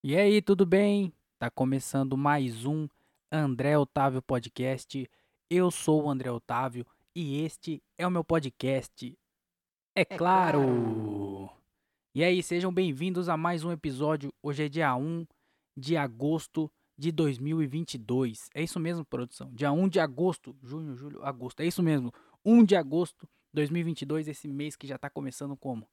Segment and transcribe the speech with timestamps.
[0.00, 1.12] E aí, tudo bem?
[1.40, 2.86] Tá começando mais um
[3.32, 5.10] André Otávio Podcast.
[5.50, 9.18] Eu sou o André Otávio e este é o meu podcast.
[9.96, 11.50] É claro!
[12.14, 14.32] E aí, sejam bem-vindos a mais um episódio.
[14.40, 15.26] Hoje é dia 1
[15.76, 18.50] de agosto de 2022.
[18.54, 19.50] É isso mesmo, produção?
[19.52, 21.58] Dia 1 de agosto, junho, julho, agosto.
[21.58, 22.14] É isso mesmo.
[22.44, 25.88] 1 de agosto de 2022, esse mês que já tá começando como?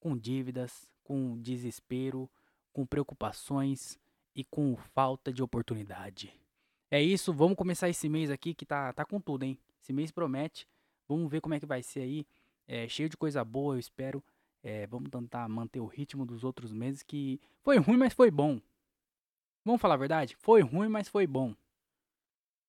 [0.00, 2.26] Com dívidas, com desespero,
[2.72, 3.98] com preocupações
[4.34, 6.32] e com falta de oportunidade.
[6.90, 9.58] É isso, vamos começar esse mês aqui que tá, tá com tudo, hein?
[9.80, 10.66] Esse mês promete.
[11.08, 12.26] Vamos ver como é que vai ser aí.
[12.66, 14.22] É, cheio de coisa boa, eu espero.
[14.62, 18.60] É, vamos tentar manter o ritmo dos outros meses que foi ruim, mas foi bom.
[19.64, 20.36] Vamos falar a verdade?
[20.36, 21.54] Foi ruim, mas foi bom.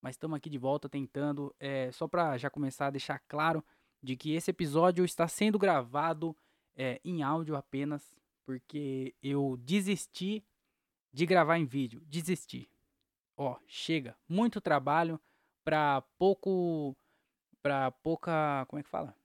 [0.02, 3.64] Mas estamos aqui de volta tentando, é, só para já começar a deixar claro
[4.02, 6.36] de que esse episódio está sendo gravado
[6.76, 10.44] é, em áudio apenas, porque eu desisti
[11.14, 12.02] de gravar em vídeo.
[12.06, 12.70] Desisti.
[13.38, 14.18] Ó, chega.
[14.28, 15.20] Muito trabalho
[15.64, 16.96] pra pouco.
[17.62, 18.66] pra pouca.
[18.68, 19.16] Como é que fala?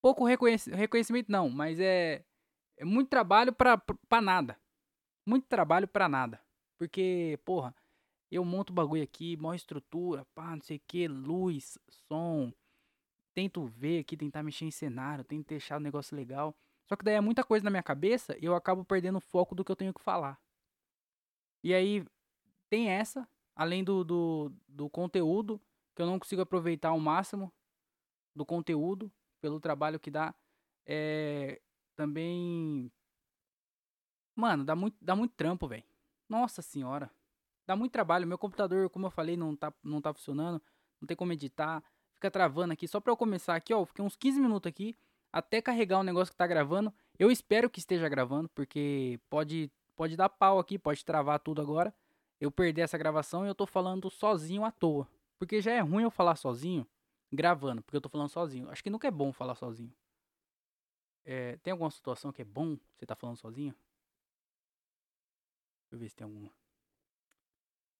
[0.00, 2.24] Pouco reconhec reconhecimento, não, mas é.
[2.76, 4.58] É muito trabalho pra nada.
[5.24, 6.40] Muito trabalho pra nada.
[6.78, 7.72] Porque, porra,
[8.30, 11.78] eu monto o bagulho aqui, maior estrutura, pá, não sei o que, luz,
[12.08, 12.52] som.
[13.34, 16.56] Tento ver aqui, tentar mexer em cenário, tento deixar o negócio legal.
[16.88, 19.54] Só que daí é muita coisa na minha cabeça e eu acabo perdendo o foco
[19.54, 20.38] do que eu tenho que falar.
[21.62, 22.04] E aí
[22.68, 25.60] tem essa, além do, do, do conteúdo,
[25.94, 27.52] que eu não consigo aproveitar ao máximo
[28.34, 29.10] do conteúdo,
[29.40, 30.34] pelo trabalho que dá.
[30.86, 31.60] É,
[31.94, 32.90] também.
[34.34, 35.84] Mano, dá muito, dá muito trampo, velho.
[36.28, 37.10] Nossa senhora.
[37.66, 38.26] Dá muito trabalho.
[38.26, 40.60] Meu computador, como eu falei, não tá, não tá funcionando.
[41.00, 41.82] Não tem como editar.
[42.14, 42.88] Fica travando aqui.
[42.88, 43.84] Só pra eu começar aqui, ó.
[43.84, 44.96] Fiquei uns 15 minutos aqui
[45.32, 46.92] até carregar um negócio que tá gravando.
[47.18, 51.94] Eu espero que esteja gravando, porque pode, pode dar pau aqui, pode travar tudo agora.
[52.40, 55.08] Eu perder essa gravação e eu tô falando sozinho à toa.
[55.38, 56.86] Porque já é ruim eu falar sozinho
[57.32, 58.68] gravando, porque eu tô falando sozinho.
[58.70, 59.92] Acho que nunca é bom falar sozinho.
[61.24, 63.74] É, tem alguma situação que é bom você tá falando sozinho?
[65.82, 66.50] Deixa eu ver se tem alguma.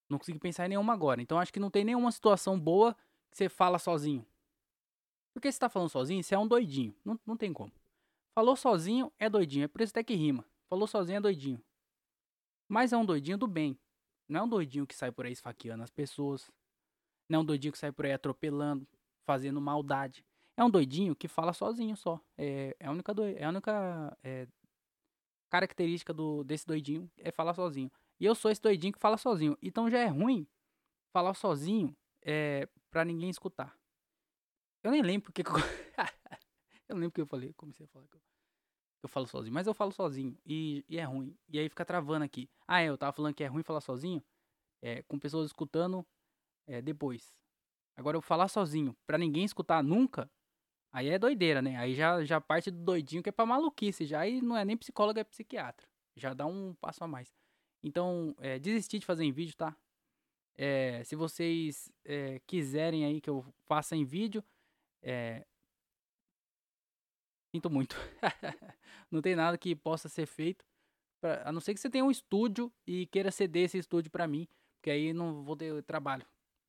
[0.08, 1.22] Não consegui pensar em nenhuma agora.
[1.22, 2.94] Então acho que não tem nenhuma situação boa
[3.30, 4.26] que você fala sozinho.
[5.32, 6.94] Porque se tá falando sozinho, você é um doidinho.
[7.04, 7.72] Não, não tem como.
[8.34, 9.64] Falou sozinho é doidinho.
[9.64, 10.44] É por isso até que rima.
[10.68, 11.62] Falou sozinho é doidinho.
[12.68, 13.78] Mas é um doidinho do bem.
[14.28, 16.50] Não é um doidinho que sai por aí esfaqueando as pessoas.
[17.28, 18.86] Não é um doidinho que sai por aí atropelando,
[19.24, 20.24] fazendo maldade.
[20.56, 22.20] É um doidinho que fala sozinho só.
[22.36, 24.46] É, é a única, do, é a única é,
[25.50, 27.90] característica do, desse doidinho é falar sozinho.
[28.18, 29.56] E eu sou esse doidinho que fala sozinho.
[29.60, 30.46] Então já é ruim
[31.12, 33.76] falar sozinho é, pra ninguém escutar.
[34.82, 35.42] Eu nem lembro porque.
[36.88, 37.52] eu não lembro que eu falei.
[37.54, 38.20] Comecei a falar que eu,
[39.04, 39.54] eu falo sozinho.
[39.54, 40.36] Mas eu falo sozinho.
[40.44, 41.36] E, e, é ruim.
[41.48, 42.48] E aí fica travando aqui.
[42.66, 44.22] Ah, é, eu tava falando que é ruim falar sozinho.
[44.80, 46.04] É, com pessoas escutando
[46.66, 47.32] é, depois.
[47.96, 50.30] Agora eu falar sozinho, pra ninguém escutar nunca.
[50.92, 51.76] Aí é doideira, né?
[51.76, 54.04] Aí já, já parte do doidinho que é pra maluquice.
[54.04, 55.86] Já aí não é nem psicólogo, é psiquiatra.
[56.16, 57.32] Já dá um passo a mais.
[57.82, 59.76] Então, é, desistir de fazer em vídeo, tá?
[60.54, 64.44] É, se vocês é, quiserem aí que eu faça em vídeo,
[65.02, 65.44] é...
[67.54, 67.96] Sinto muito.
[69.10, 70.64] não tem nada que possa ser feito.
[71.20, 71.42] Pra...
[71.48, 74.48] A não ser que você tenha um estúdio e queira ceder esse estúdio para mim.
[74.76, 76.26] Porque aí não vou ter trabalho.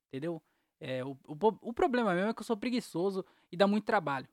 [0.07, 0.41] Entendeu?
[0.79, 4.27] É, o, o, o, problema mesmo é que eu sou preguiçoso e dá muito trabalho.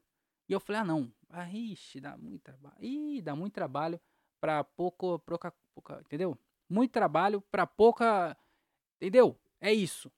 [0.49, 1.13] E eu falei, ah não.
[1.29, 2.77] Ah, ixi, dá muito trabalho.
[2.81, 4.01] Ih, dá muito trabalho
[4.41, 6.01] pra pouco, pouca, pouca.
[6.01, 6.37] Entendeu?
[6.69, 8.37] Muito trabalho pra pouca.
[8.97, 9.39] Entendeu?
[9.61, 10.11] É isso.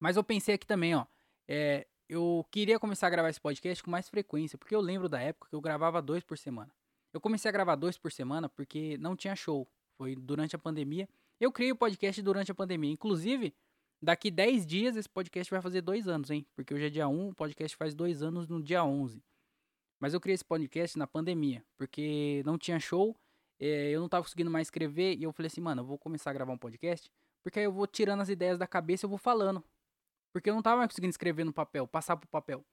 [0.00, 1.06] Mas eu pensei aqui também, ó.
[1.46, 5.18] É, eu queria começar a gravar esse podcast com mais frequência, porque eu lembro da
[5.18, 6.70] época que eu gravava dois por semana.
[7.10, 9.66] Eu comecei a gravar dois por semana porque não tinha show.
[9.96, 11.08] Foi durante a pandemia.
[11.40, 12.92] Eu criei o podcast durante a pandemia.
[12.92, 13.54] Inclusive,
[14.02, 16.46] daqui 10 dias esse podcast vai fazer dois anos, hein?
[16.54, 19.24] Porque hoje é dia 1, o podcast faz dois anos no dia 11.
[19.98, 23.16] Mas eu criei esse podcast na pandemia, porque não tinha show,
[23.58, 26.28] é, eu não tava conseguindo mais escrever, e eu falei assim, mano, eu vou começar
[26.28, 27.10] a gravar um podcast,
[27.42, 29.64] porque aí eu vou tirando as ideias da cabeça e eu vou falando.
[30.32, 32.64] Porque eu não tava mais conseguindo escrever no papel, passar pro papel.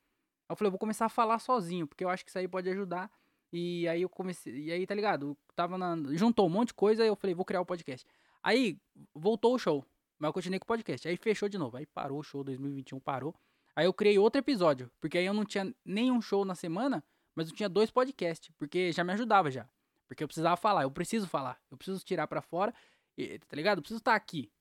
[0.48, 2.48] Aí eu falei, eu vou começar a falar sozinho, porque eu acho que isso aí
[2.48, 3.12] pode ajudar.
[3.52, 4.54] E aí eu comecei.
[4.54, 5.38] E aí, tá ligado?
[5.56, 8.06] Tava na, juntou um monte de coisa e eu falei, vou criar o um podcast.
[8.44, 8.80] Aí
[9.14, 9.86] voltou o show.
[10.18, 11.08] Mas eu continuei com o podcast.
[11.08, 11.78] Aí fechou de novo.
[11.78, 13.36] Aí parou o show 2021, parou.
[13.76, 14.92] Aí eu criei outro episódio.
[15.00, 17.04] Porque aí eu não tinha nenhum show na semana,
[17.36, 18.52] mas eu tinha dois podcasts.
[18.58, 19.68] Porque já me ajudava já.
[20.08, 21.60] Porque eu precisava falar, eu preciso falar.
[21.72, 22.74] Eu preciso tirar para fora.
[23.18, 23.78] E, tá ligado?
[23.78, 24.52] Eu preciso estar aqui.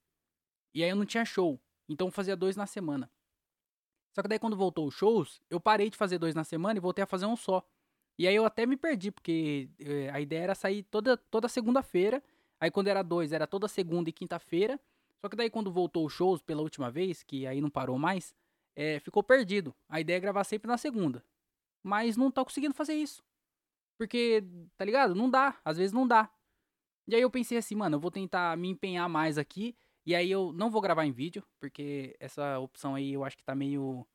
[0.74, 1.60] E aí eu não tinha show.
[1.88, 3.10] Então fazia dois na semana.
[4.14, 6.80] Só que daí quando voltou os shows, eu parei de fazer dois na semana e
[6.80, 7.64] voltei a fazer um só.
[8.18, 12.22] E aí eu até me perdi, porque eh, a ideia era sair toda, toda segunda-feira.
[12.60, 14.78] Aí quando era dois, era toda segunda e quinta-feira.
[15.20, 18.34] Só que daí quando voltou os shows pela última vez, que aí não parou mais,
[18.74, 19.74] é, ficou perdido.
[19.88, 21.24] A ideia é gravar sempre na segunda.
[21.82, 23.22] Mas não tô conseguindo fazer isso.
[23.96, 24.44] Porque,
[24.76, 25.14] tá ligado?
[25.14, 25.56] Não dá.
[25.64, 26.28] Às vezes não dá.
[27.06, 29.76] E aí eu pensei assim, mano, eu vou tentar me empenhar mais aqui.
[30.08, 33.44] E aí eu não vou gravar em vídeo, porque essa opção aí eu acho que
[33.44, 34.06] tá meio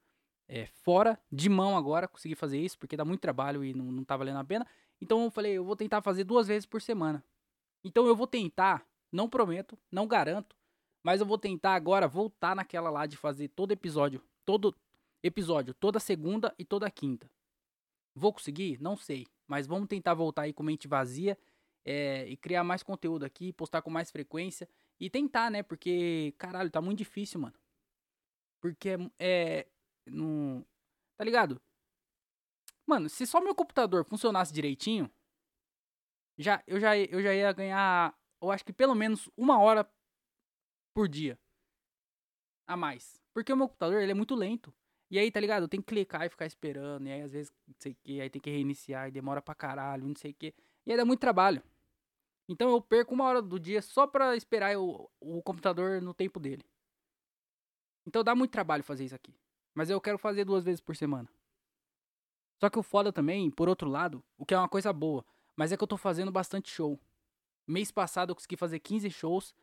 [0.48, 4.04] é, fora de mão agora conseguir fazer isso, porque dá muito trabalho e não, não
[4.04, 4.66] tá valendo a pena.
[5.00, 7.24] Então eu falei, eu vou tentar fazer duas vezes por semana.
[7.84, 10.56] Então eu vou tentar, não prometo, não garanto,
[11.04, 14.76] mas eu vou tentar agora voltar naquela lá de fazer todo episódio, todo
[15.22, 17.30] episódio, toda segunda e toda quinta.
[18.16, 18.82] Vou conseguir?
[18.82, 21.38] Não sei, mas vamos tentar voltar aí com mente vazia
[21.86, 24.68] é, e criar mais conteúdo aqui, postar com mais frequência
[25.00, 25.64] e tentar, né?
[25.64, 27.56] Porque, caralho, tá muito difícil, mano.
[28.62, 29.68] Porque é, é
[30.06, 30.66] não.
[31.18, 31.62] Tá ligado?
[32.86, 35.10] Mano, se só meu computador funcionasse direitinho,
[36.38, 39.90] já eu já eu já ia ganhar, eu acho que pelo menos uma hora
[40.94, 41.40] por dia
[42.68, 43.22] a mais.
[43.34, 44.74] Porque o meu computador ele é muito lento.
[45.10, 45.64] E aí, tá ligado?
[45.64, 47.08] Eu tenho que clicar e ficar esperando.
[47.08, 49.54] E aí, às vezes, não sei o que, aí tem que reiniciar e demora pra
[49.54, 50.56] caralho, não sei o que.
[50.86, 51.62] E aí dá muito trabalho.
[52.48, 56.40] Então eu perco uma hora do dia só pra esperar o, o computador no tempo
[56.40, 56.64] dele.
[58.06, 59.34] Então dá muito trabalho fazer isso aqui.
[59.74, 61.30] Mas eu quero fazer duas vezes por semana.
[62.60, 65.26] Só que o foda também, por outro lado, o que é uma coisa boa,
[65.56, 67.00] mas é que eu tô fazendo bastante show.
[67.68, 69.56] Mês passado eu consegui fazer 15 shows.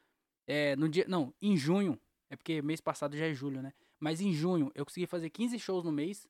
[0.46, 1.04] É, no dia.
[1.06, 2.00] Não, em junho.
[2.28, 3.72] É porque mês passado já é julho, né?
[3.98, 6.28] Mas em junho eu consegui fazer 15 shows no mês.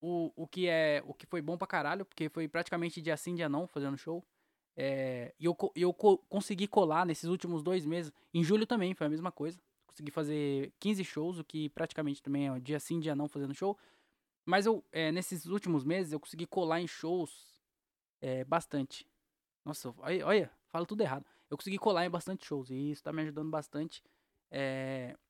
[0.00, 1.02] O, o que é.
[1.06, 4.24] O que foi bom pra caralho, porque foi praticamente dia sim, dia não, fazendo show.
[4.76, 8.12] É, e eu, eu consegui colar nesses últimos dois meses.
[8.32, 9.60] Em julho também foi a mesma coisa
[9.92, 13.78] consegui fazer 15 shows, o que praticamente também é dia sim, dia não fazendo show.
[14.44, 17.62] Mas eu, é, nesses últimos meses, eu consegui colar em shows
[18.20, 19.06] é, bastante.
[19.64, 21.24] Nossa, olha, olha, falo tudo errado.
[21.48, 24.02] Eu consegui colar em bastante shows e isso tá me ajudando bastante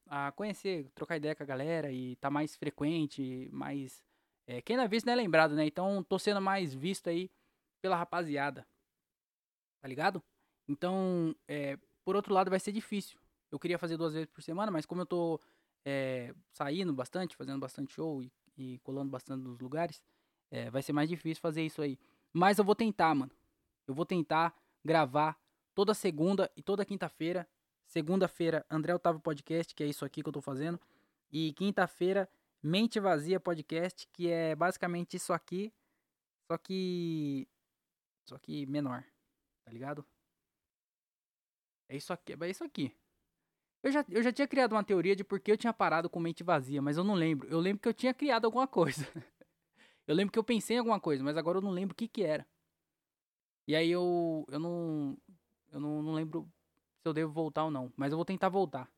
[0.08, 4.02] a conhecer, trocar ideia com a galera e tá mais frequente, mais.
[4.64, 5.64] Quem não é visto não é lembrado, né?
[5.64, 7.30] Então tô sendo mais visto aí
[7.80, 8.66] pela rapaziada.
[9.82, 10.22] Tá ligado?
[10.68, 13.18] Então, é, por outro lado, vai ser difícil.
[13.50, 15.40] Eu queria fazer duas vezes por semana, mas como eu tô
[15.84, 20.00] é, saindo bastante, fazendo bastante show e, e colando bastante nos lugares,
[20.52, 21.98] é, vai ser mais difícil fazer isso aí.
[22.32, 23.32] Mas eu vou tentar, mano.
[23.84, 25.36] Eu vou tentar gravar
[25.74, 27.48] toda segunda e toda quinta-feira.
[27.84, 30.80] Segunda-feira, André Otávio Podcast, que é isso aqui que eu tô fazendo.
[31.30, 32.28] E quinta-feira,
[32.62, 35.72] Mente Vazia Podcast, que é basicamente isso aqui,
[36.46, 37.48] só que.
[38.24, 39.04] Só que menor,
[39.64, 40.04] tá ligado?
[41.88, 42.96] É isso aqui, é isso aqui.
[43.82, 46.20] Eu já, eu já tinha criado uma teoria de por que eu tinha parado com
[46.20, 47.48] mente vazia, mas eu não lembro.
[47.48, 49.06] Eu lembro que eu tinha criado alguma coisa.
[50.06, 52.06] eu lembro que eu pensei em alguma coisa, mas agora eu não lembro o que
[52.06, 52.46] que era.
[53.66, 55.18] E aí eu, eu não,
[55.70, 56.48] eu não, não lembro
[57.00, 58.90] se eu devo voltar ou não, mas eu vou tentar voltar.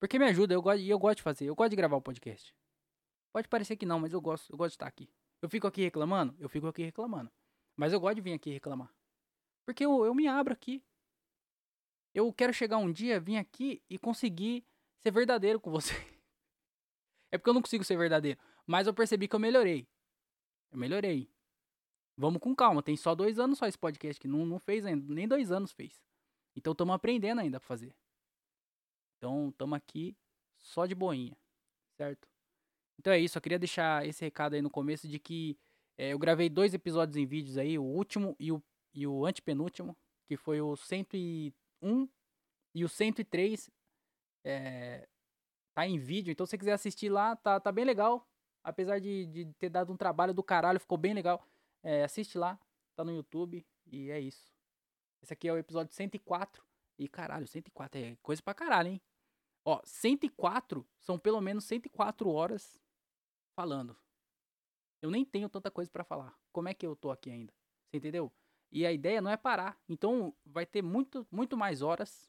[0.00, 2.54] Porque me ajuda, eu gosto, eu gosto de fazer, eu gosto de gravar o podcast.
[3.32, 5.08] Pode parecer que não, mas eu gosto, eu gosto de estar aqui.
[5.40, 6.34] Eu fico aqui reclamando?
[6.38, 7.30] Eu fico aqui reclamando.
[7.76, 8.92] Mas eu gosto de vir aqui reclamar.
[9.64, 10.82] Porque eu, eu me abro aqui.
[12.14, 14.64] Eu quero chegar um dia, vir aqui e conseguir
[15.02, 15.92] ser verdadeiro com você.
[17.32, 18.38] É porque eu não consigo ser verdadeiro.
[18.64, 19.88] Mas eu percebi que eu melhorei.
[20.70, 21.28] Eu melhorei.
[22.16, 22.80] Vamos com calma.
[22.80, 25.12] Tem só dois anos só esse podcast que não, não fez ainda.
[25.12, 26.00] Nem dois anos fez.
[26.54, 27.92] Então estamos aprendendo ainda pra fazer.
[29.16, 30.16] Então estamos aqui
[30.60, 31.36] só de boinha.
[31.96, 32.28] Certo?
[33.00, 33.36] Então é isso.
[33.36, 35.58] Eu queria deixar esse recado aí no começo de que
[35.98, 37.78] é, eu gravei dois episódios em vídeos aí.
[37.78, 38.62] O último e o,
[38.94, 39.96] e o antepenúltimo.
[40.26, 42.08] Que foi o 130 1
[42.74, 43.70] e o 103
[44.42, 45.06] é,
[45.74, 46.32] tá em vídeo.
[46.32, 48.26] Então, se você quiser assistir lá, tá, tá bem legal.
[48.62, 51.46] Apesar de, de ter dado um trabalho do caralho, ficou bem legal.
[51.82, 52.58] É, assiste lá,
[52.96, 53.64] tá no YouTube.
[53.86, 54.52] E é isso.
[55.22, 56.64] Esse aqui é o episódio 104.
[56.98, 59.02] E caralho, 104 é coisa pra caralho, hein?
[59.64, 62.80] Ó, 104 são pelo menos 104 horas
[63.54, 63.96] falando.
[65.02, 66.34] Eu nem tenho tanta coisa para falar.
[66.52, 67.52] Como é que eu tô aqui ainda?
[67.90, 68.32] Você entendeu?
[68.74, 69.80] E a ideia não é parar.
[69.88, 72.28] Então vai ter muito, muito mais horas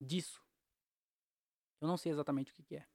[0.00, 0.40] disso.
[1.80, 2.86] Eu não sei exatamente o que, que é.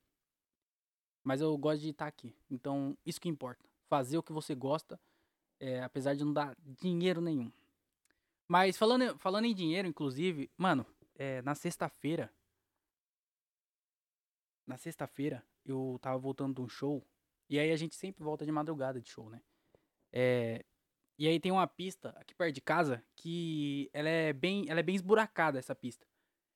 [1.21, 2.33] Mas eu gosto de estar aqui.
[2.49, 3.67] Então, isso que importa.
[3.89, 4.97] Fazer o que você gosta,
[5.59, 7.51] é, apesar de não dar dinheiro nenhum.
[8.47, 12.33] Mas falando, falando em dinheiro, inclusive, mano, é, na sexta-feira.
[14.65, 17.05] Na sexta-feira, eu tava voltando de um show.
[17.49, 19.41] E aí a gente sempre volta de madrugada de show, né?
[20.11, 20.65] É,
[21.19, 24.83] e aí tem uma pista aqui perto de casa que ela é bem, ela é
[24.83, 26.07] bem esburacada essa pista.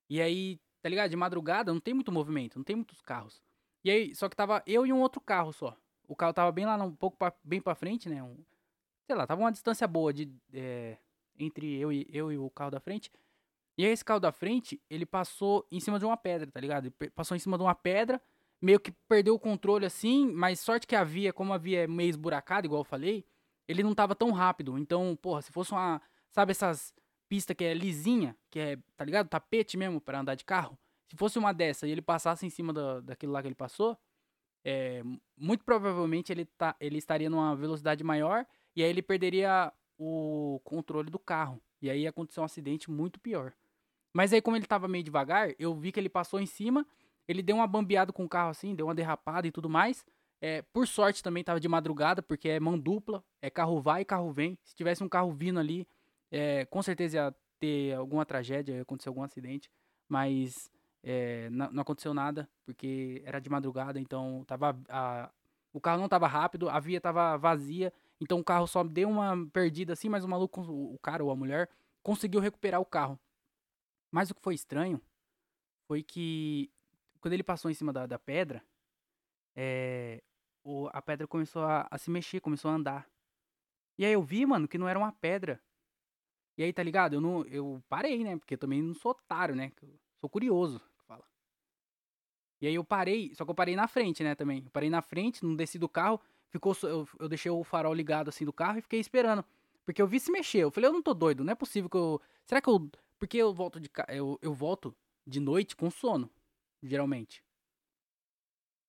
[0.09, 1.09] E aí, tá ligado?
[1.09, 3.43] De madrugada não tem muito movimento, não tem muitos carros.
[3.83, 5.77] E aí, só que tava eu e um outro carro só.
[6.07, 8.23] O carro tava bem lá, um pouco pra, bem pra frente, né?
[8.23, 8.37] Um,
[9.05, 10.97] sei lá, tava uma distância boa de, é,
[11.37, 13.11] entre eu e, eu e o carro da frente.
[13.77, 16.85] E aí esse carro da frente, ele passou em cima de uma pedra, tá ligado?
[16.85, 18.21] Ele passou em cima de uma pedra,
[18.61, 21.87] meio que perdeu o controle assim, mas sorte que a via, como a via é
[21.87, 23.25] meio esburacada, igual eu falei,
[23.67, 24.77] ele não tava tão rápido.
[24.77, 26.93] Então, porra, se fosse uma, sabe essas
[27.29, 29.27] pistas que é lisinha, que é, tá ligado?
[29.27, 30.77] Tapete mesmo para andar de carro.
[31.07, 33.97] Se fosse uma dessa e ele passasse em cima da, daquele lá que ele passou,
[34.65, 35.03] é,
[35.37, 41.09] muito provavelmente ele, tá, ele estaria numa velocidade maior e aí ele perderia o controle
[41.09, 41.61] do carro.
[41.81, 43.53] E aí ia acontecer um acidente muito pior.
[44.13, 46.85] Mas aí, como ele tava meio devagar, eu vi que ele passou em cima,
[47.27, 50.05] ele deu uma bambeada com o carro assim, deu uma derrapada e tudo mais.
[50.45, 54.05] É, por sorte também tava de madrugada, porque é mão dupla, é carro vai e
[54.05, 54.59] carro vem.
[54.61, 55.87] Se tivesse um carro vindo ali,
[56.29, 59.71] é, com certeza ia ter alguma tragédia, ia acontecer algum acidente.
[60.05, 60.69] Mas
[61.01, 65.31] é, não, não, aconteceu nada, porque era de madrugada, então tava a,
[65.71, 69.47] o carro não tava rápido, a via tava vazia, então o carro só deu uma
[69.53, 71.69] perdida assim, mas o maluco, o cara ou a mulher,
[72.01, 73.17] conseguiu recuperar o carro.
[74.11, 75.01] Mas o que foi estranho
[75.87, 76.69] foi que
[77.21, 78.61] quando ele passou em cima da, da pedra,
[79.55, 80.21] é,
[80.63, 83.09] o, a pedra começou a, a, se mexer, começou a andar.
[83.97, 85.61] E aí eu vi, mano, que não era uma pedra.
[86.57, 87.13] E aí, tá ligado?
[87.13, 88.37] Eu, não, eu parei, né?
[88.37, 89.71] Porque eu também não sou otário, né?
[89.81, 89.89] Eu
[90.19, 90.81] sou curioso.
[91.07, 91.23] Fala.
[92.61, 94.63] E aí eu parei, só que eu parei na frente, né, também.
[94.63, 98.29] Eu parei na frente, não desci do carro, ficou eu, eu deixei o farol ligado
[98.29, 99.43] assim do carro e fiquei esperando.
[99.85, 100.59] Porque eu vi se mexer.
[100.59, 102.21] Eu falei, eu não tô doido, não é possível que eu.
[102.45, 102.89] Será que eu
[103.23, 104.93] porque eu volto de eu, eu volto
[105.25, 106.29] de noite com sono,
[106.81, 107.41] geralmente.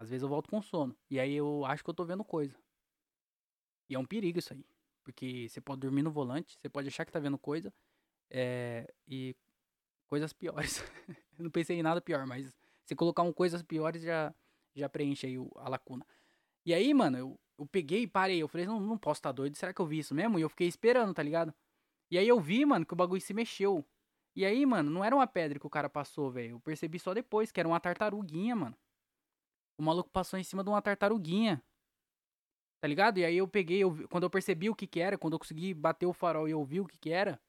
[0.04, 0.94] Às vezes eu volto com sono.
[1.10, 2.54] E aí eu acho que eu tô vendo coisa.
[3.88, 4.64] E é um perigo isso aí.
[5.02, 7.72] Porque você pode dormir no volante, você pode achar que tá vendo coisa.
[8.30, 9.34] É, e
[10.06, 10.84] coisas piores.
[11.38, 14.34] não pensei em nada pior, mas se colocar um coisas piores já,
[14.74, 16.06] já preenche aí o, a lacuna.
[16.66, 18.42] E aí, mano, eu, eu peguei e parei.
[18.42, 19.56] Eu falei, não, não posso estar tá doido.
[19.56, 20.38] Será que eu vi isso mesmo?
[20.38, 21.54] E eu fiquei esperando, tá ligado?
[22.10, 23.82] E aí eu vi, mano, que o bagulho se mexeu.
[24.36, 26.56] E aí, mano, não era uma pedra que o cara passou, velho.
[26.56, 28.76] Eu percebi só depois que era uma tartaruguinha, mano.
[29.78, 31.62] O maluco passou em cima de uma tartaruguinha.
[32.80, 33.18] Tá ligado?
[33.18, 35.72] E aí eu peguei, eu, quando eu percebi o que que era, quando eu consegui
[35.72, 37.40] bater o farol e eu vi o que que era,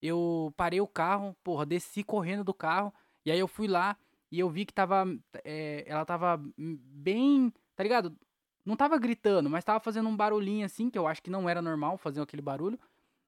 [0.00, 2.92] eu parei o carro, porra, desci correndo do carro.
[3.24, 3.96] E aí eu fui lá
[4.30, 5.04] e eu vi que tava.
[5.44, 7.52] É, ela tava bem.
[7.76, 8.16] Tá ligado?
[8.64, 11.62] Não tava gritando, mas tava fazendo um barulhinho assim, que eu acho que não era
[11.62, 12.78] normal fazer aquele barulho.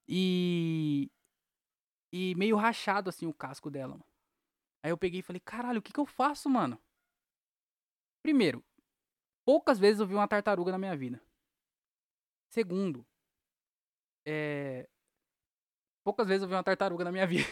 [0.07, 1.09] E,
[2.11, 4.05] e meio rachado, assim, o casco dela, mano.
[4.83, 6.79] Aí eu peguei e falei, caralho, o que que eu faço, mano?
[8.25, 8.65] Primeiro,
[9.45, 11.21] poucas vezes eu vi uma tartaruga na minha vida.
[12.49, 13.05] Segundo,
[14.25, 14.89] é...
[16.03, 17.47] Poucas vezes eu vi uma tartaruga na minha vida.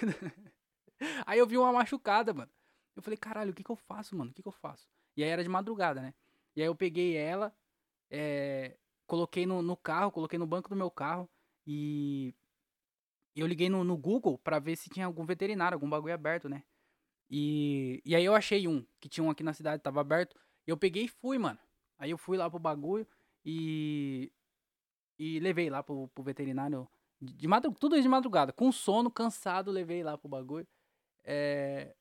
[1.27, 2.51] aí eu vi uma machucada, mano.
[2.96, 4.32] Eu falei, caralho, o que que eu faço, mano?
[4.32, 4.89] O que que eu faço?
[5.15, 6.15] E aí era de madrugada, né?
[6.56, 7.56] E aí eu peguei ela,
[8.10, 8.75] é...
[9.06, 11.30] coloquei no, no carro, coloquei no banco do meu carro
[11.68, 12.34] e
[13.36, 16.63] eu liguei no, no Google para ver se tinha algum veterinário, algum bagulho aberto, né?
[17.30, 20.36] E, e aí eu achei um, que tinha um aqui na cidade, tava aberto.
[20.65, 21.60] Eu peguei e fui, mano.
[21.98, 23.08] Aí eu fui lá pro bagulho
[23.46, 24.32] e.
[25.17, 26.88] E levei lá pro, pro veterinário.
[27.22, 28.51] De, madrugada, tudo de madrugada.
[28.51, 30.67] Com sono, cansado, levei lá pro bagulho.
[31.24, 31.96] É...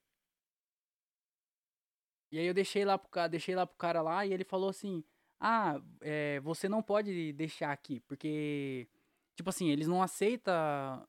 [2.30, 4.70] E aí eu deixei lá pro cara, deixei lá pro cara lá e ele falou
[4.70, 5.04] assim:
[5.38, 8.88] Ah, é, você não pode deixar aqui, porque.
[9.36, 11.06] Tipo assim, eles não aceitam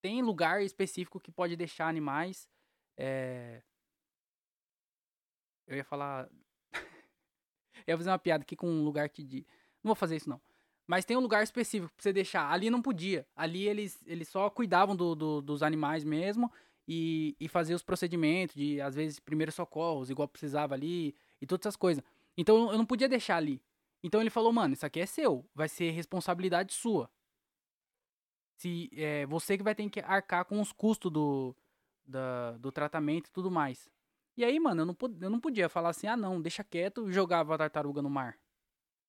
[0.00, 2.48] tem lugar específico que pode deixar animais.
[2.96, 3.62] É...
[5.66, 6.28] Eu ia falar.
[7.86, 9.22] Eu ia fazer uma piada aqui com um lugar que.
[9.22, 9.46] De...
[9.82, 10.40] Não vou fazer isso, não.
[10.86, 12.50] Mas tem um lugar específico pra você deixar.
[12.50, 13.26] Ali não podia.
[13.36, 16.50] Ali eles, eles só cuidavam do, do dos animais mesmo
[16.86, 21.66] e, e faziam os procedimentos de, às vezes, primeiros socorros, igual precisava ali e todas
[21.66, 22.02] essas coisas.
[22.36, 23.62] Então eu não podia deixar ali.
[24.02, 25.44] Então ele falou, mano, isso aqui é seu.
[25.54, 27.08] Vai ser responsabilidade sua
[28.60, 31.56] se é, você que vai ter que arcar com os custos do,
[32.04, 33.88] da, do tratamento e tudo mais.
[34.36, 37.54] E aí, mano, eu não, eu não podia falar assim, ah não, deixa quieto jogava
[37.54, 38.38] a tartaruga no mar.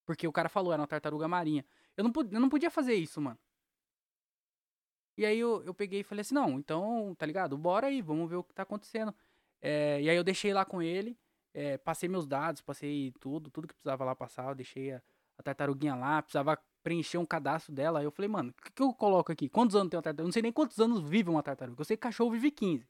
[0.06, 1.66] Porque o cara falou, era uma tartaruga marinha.
[1.96, 3.40] Eu não, eu não podia fazer isso, mano.
[5.18, 7.58] E aí eu, eu peguei e falei assim, não, então, tá ligado?
[7.58, 9.14] Bora aí, vamos ver o que tá acontecendo.
[9.62, 11.18] É, e aí eu deixei lá com ele,
[11.54, 15.02] é, passei meus dados, passei tudo, tudo que precisava lá passar, eu deixei a,
[15.38, 18.00] a tartaruguinha lá, precisava preencher um cadastro dela.
[18.00, 19.48] Aí eu falei, mano, o que, que eu coloco aqui?
[19.48, 20.24] Quantos anos tem uma tartaruga?
[20.24, 21.80] Eu não sei nem quantos anos vive uma tartaruga.
[21.82, 22.88] Eu sei que cachorro vive 15.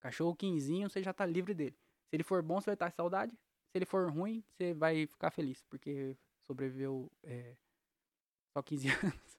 [0.00, 1.76] Cachorro 15, você já tá livre dele.
[2.08, 3.32] Se ele for bom, você vai estar saudade.
[3.32, 6.16] Se ele for ruim, você vai ficar feliz, porque
[6.46, 7.54] sobreviveu é,
[8.52, 9.38] só 15 anos.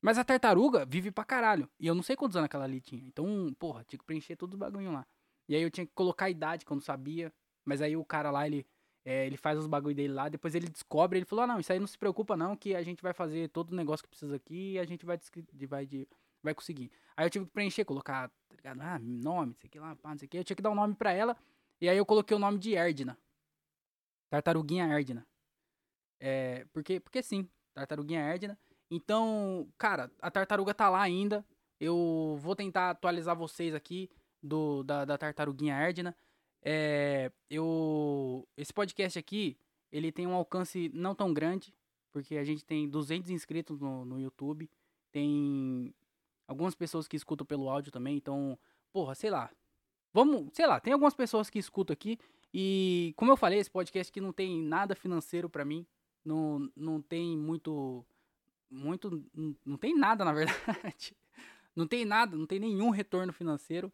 [0.00, 1.68] Mas a tartaruga vive pra caralho.
[1.78, 3.04] E eu não sei quantos anos aquela ali tinha.
[3.06, 5.06] Então, porra, tinha que preencher todos os bagulho lá.
[5.48, 7.32] E aí eu tinha que colocar a idade não sabia.
[7.64, 8.64] Mas aí o cara lá, ele
[9.08, 11.72] é, ele faz os bagulho dele lá, depois ele descobre, ele falou, ah, não, isso
[11.72, 14.36] aí não se preocupa não, que a gente vai fazer todo o negócio que precisa
[14.36, 15.18] aqui e a gente vai,
[15.66, 16.06] vai, de,
[16.42, 16.90] vai conseguir.
[17.16, 18.80] Aí eu tive que preencher, colocar ligado?
[18.80, 20.38] Ah, nome, sei que lá, pá, não sei o que.
[20.38, 21.36] Eu tinha que dar um nome pra ela.
[21.80, 23.18] E aí eu coloquei o nome de Erdna.
[24.30, 25.26] Tartaruguinha Erdna.
[26.20, 28.58] É, porque, porque sim, Tartaruguinha Erdna.
[28.90, 31.46] Então, cara, a tartaruga tá lá ainda.
[31.80, 34.10] Eu vou tentar atualizar vocês aqui
[34.42, 36.16] do da, da Tartaruguinha Erdna.
[36.62, 39.56] É, eu, esse podcast aqui,
[39.92, 41.72] ele tem um alcance não tão grande,
[42.12, 44.68] porque a gente tem 200 inscritos no, no YouTube.
[45.12, 45.94] Tem
[46.48, 48.58] algumas pessoas que escutam pelo áudio também, então,
[48.92, 49.50] porra, sei lá.
[50.12, 52.18] Vamos, sei lá, tem algumas pessoas que escutam aqui
[52.52, 55.86] e, como eu falei, esse podcast aqui não tem nada financeiro para mim,
[56.24, 58.04] não, não tem muito
[58.70, 59.22] muito
[59.64, 61.14] não tem nada, na verdade.
[61.76, 63.92] Não tem nada, não tem nenhum retorno financeiro.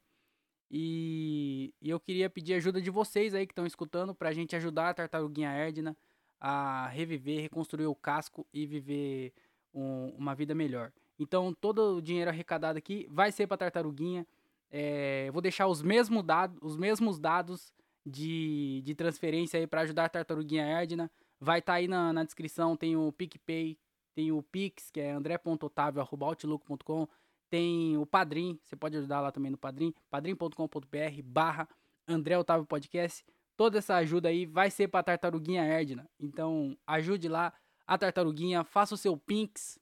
[0.71, 4.91] E, e eu queria pedir ajuda de vocês aí que estão escutando pra gente ajudar
[4.91, 5.97] a Tartaruguinha Erdna
[6.41, 9.33] a reviver, reconstruir o casco e viver
[9.73, 10.93] um, uma vida melhor.
[11.19, 14.27] Então, todo o dinheiro arrecadado aqui vai ser para Tartaruguinha.
[14.71, 17.73] É, vou deixar os mesmos dados, os mesmos dados
[18.05, 21.11] de, de transferência aí para ajudar a Tartaruguinha Erdna.
[21.41, 23.79] Vai estar tá aí na, na descrição, tem o PicPay,
[24.15, 27.09] tem o Pix, que é andré.otavio.outlook.com.
[27.51, 31.69] Tem o Padrim, você pode ajudar lá também no Padrim, padrim.com.br barra
[32.09, 33.25] André Otávio Podcast.
[33.57, 36.09] Toda essa ajuda aí vai ser para Tartaruguinha Erdna.
[36.19, 37.53] Então, ajude lá
[37.87, 39.79] a Tartaruguinha, faça o seu Pix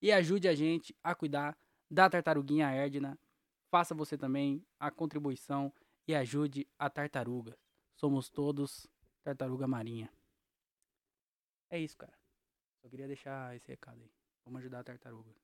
[0.00, 1.56] e ajude a gente a cuidar
[1.90, 3.18] da Tartaruguinha Erdna.
[3.70, 5.72] Faça você também a contribuição
[6.06, 7.58] e ajude a tartaruga.
[7.96, 8.86] Somos todos
[9.24, 10.10] tartaruga marinha.
[11.68, 12.16] É isso, cara.
[12.80, 14.10] Só queria deixar esse recado aí.
[14.44, 15.34] Vamos ajudar a tartaruga.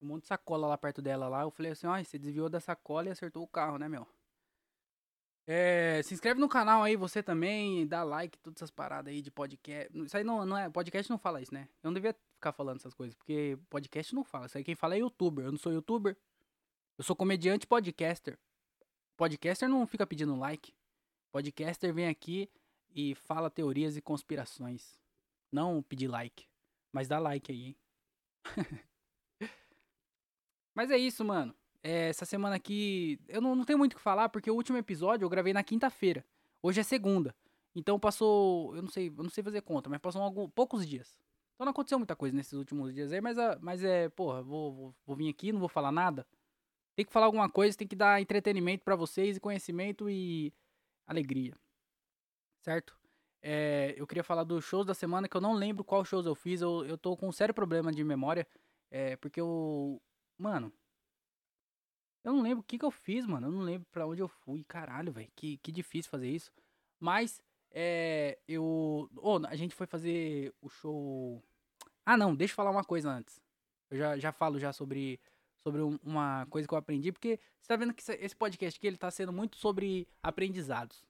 [0.00, 1.42] Um monte de sacola lá perto dela lá.
[1.42, 4.06] Eu falei assim, ó, você desviou da sacola e acertou o carro, né, meu?
[5.46, 9.30] É, se inscreve no canal aí, você também, dá like, todas essas paradas aí de
[9.30, 9.96] podcast.
[9.96, 10.68] Isso aí não, não é.
[10.68, 11.68] Podcast não fala isso, né?
[11.82, 14.46] Eu não devia ficar falando essas coisas, porque podcast não fala.
[14.46, 15.44] Isso aí quem fala é youtuber.
[15.44, 16.16] Eu não sou youtuber.
[16.98, 18.36] Eu sou comediante podcaster.
[19.16, 20.74] Podcaster não fica pedindo like.
[21.30, 22.50] Podcaster vem aqui
[22.90, 25.00] e fala teorias e conspirações.
[25.52, 26.46] Não pedir like.
[26.90, 27.76] Mas dá like aí, hein?
[30.74, 31.54] mas é isso, mano.
[31.82, 33.18] É, essa semana aqui.
[33.28, 35.62] Eu não, não tenho muito o que falar, porque o último episódio eu gravei na
[35.62, 36.24] quinta-feira.
[36.62, 37.34] Hoje é segunda.
[37.74, 38.74] Então passou.
[38.74, 41.18] Eu não sei, eu não sei fazer conta, mas passou algum, poucos dias.
[41.54, 44.94] Então não aconteceu muita coisa nesses últimos dias aí, mas, mas é, porra, vou, vou,
[45.06, 46.26] vou vir aqui, não vou falar nada.
[46.94, 50.52] Tem que falar alguma coisa, tem que dar entretenimento para vocês e conhecimento e
[51.06, 51.54] alegria.
[52.62, 52.98] Certo?
[53.42, 56.34] É, eu queria falar dos shows da semana, que eu não lembro qual shows eu
[56.34, 56.60] fiz.
[56.60, 58.46] Eu, eu tô com um sério problema de memória.
[58.90, 60.00] É, porque eu.
[60.38, 60.72] Mano.
[62.26, 63.46] Eu não lembro o que, que eu fiz, mano.
[63.46, 64.64] Eu não lembro pra onde eu fui.
[64.64, 65.30] Caralho, velho.
[65.36, 66.50] Que, que difícil fazer isso.
[66.98, 67.40] Mas.
[67.70, 68.36] É.
[68.48, 69.08] Eu.
[69.16, 71.40] Oh, a gente foi fazer o show.
[72.04, 72.34] Ah, não.
[72.34, 73.40] Deixa eu falar uma coisa antes.
[73.88, 75.20] Eu já, já falo já sobre
[75.62, 78.96] sobre uma coisa que eu aprendi, porque você tá vendo que esse podcast aqui ele
[78.96, 81.04] tá sendo muito sobre aprendizados.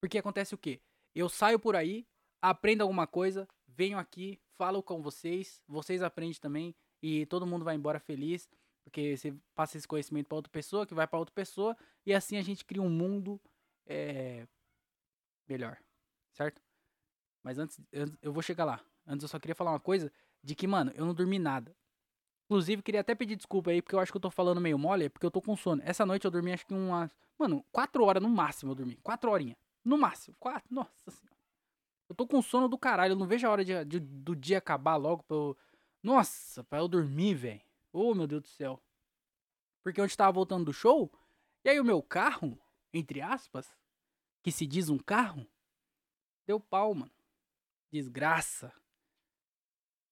[0.00, 0.80] Porque acontece o quê?
[1.12, 2.06] Eu saio por aí,
[2.40, 7.74] aprendo alguma coisa, venho aqui, falo com vocês, vocês aprendem também e todo mundo vai
[7.74, 8.48] embora feliz,
[8.84, 12.36] porque você passa esse conhecimento para outra pessoa, que vai para outra pessoa e assim
[12.36, 13.40] a gente cria um mundo
[13.86, 14.46] é,
[15.48, 15.78] melhor,
[16.32, 16.62] certo?
[17.42, 17.80] Mas antes,
[18.22, 18.80] eu vou chegar lá.
[19.06, 20.10] Antes eu só queria falar uma coisa
[20.42, 21.74] de que, mano, eu não dormi nada.
[22.46, 25.06] Inclusive, queria até pedir desculpa aí, porque eu acho que eu tô falando meio mole,
[25.06, 25.82] é porque eu tô com sono.
[25.84, 27.10] Essa noite eu dormi acho que umas.
[27.38, 28.96] Mano, quatro horas no máximo eu dormi.
[29.02, 29.56] Quatro horinhas.
[29.84, 30.36] No máximo.
[30.38, 30.72] Quatro.
[30.72, 31.36] Nossa senhora.
[32.08, 33.12] Eu tô com sono do caralho.
[33.12, 35.56] Eu não vejo a hora de, de do dia acabar logo pra eu.
[36.02, 37.62] Nossa, pra eu dormir, velho.
[37.96, 38.82] Oh, meu Deus do céu.
[39.80, 41.12] Porque onde tava voltando do show,
[41.64, 42.60] e aí o meu carro,
[42.92, 43.72] entre aspas,
[44.42, 45.46] que se diz um carro,
[46.44, 47.14] deu pau, mano.
[47.92, 48.74] Desgraça.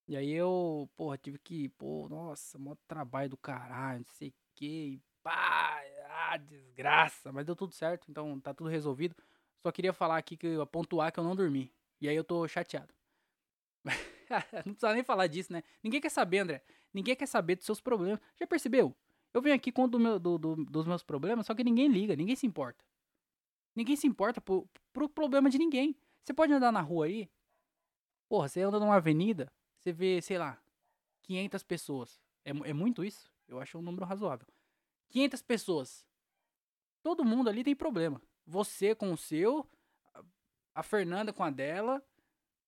[0.07, 4.35] E aí eu, porra, tive que, pô, nossa, mó trabalho do caralho, não sei o
[4.55, 7.33] que, pá, ah, desgraça.
[7.33, 9.17] Mas deu tudo certo, então tá tudo resolvido.
[9.61, 11.75] Só queria falar aqui que pontuar que eu não dormi.
[12.01, 12.95] E aí eu tô chateado.
[14.65, 15.63] não precisa nem falar disso, né?
[15.83, 16.63] Ninguém quer saber, André.
[16.93, 18.21] Ninguém quer saber dos seus problemas.
[18.39, 18.95] Já percebeu?
[19.33, 22.15] Eu venho aqui conto do meu, do, do, dos meus problemas, só que ninguém liga,
[22.15, 22.85] ninguém se importa.
[23.75, 25.97] Ninguém se importa pro, pro problema de ninguém.
[26.23, 27.31] Você pode andar na rua aí,
[28.29, 30.63] porra, você anda numa avenida, você vê, sei lá,
[31.23, 32.21] 500 pessoas.
[32.45, 33.33] É, é muito isso?
[33.49, 34.47] Eu acho um número razoável.
[35.11, 36.07] 500 pessoas.
[37.03, 38.21] Todo mundo ali tem problema.
[38.47, 39.69] Você com o seu,
[40.75, 42.03] a Fernanda com a dela,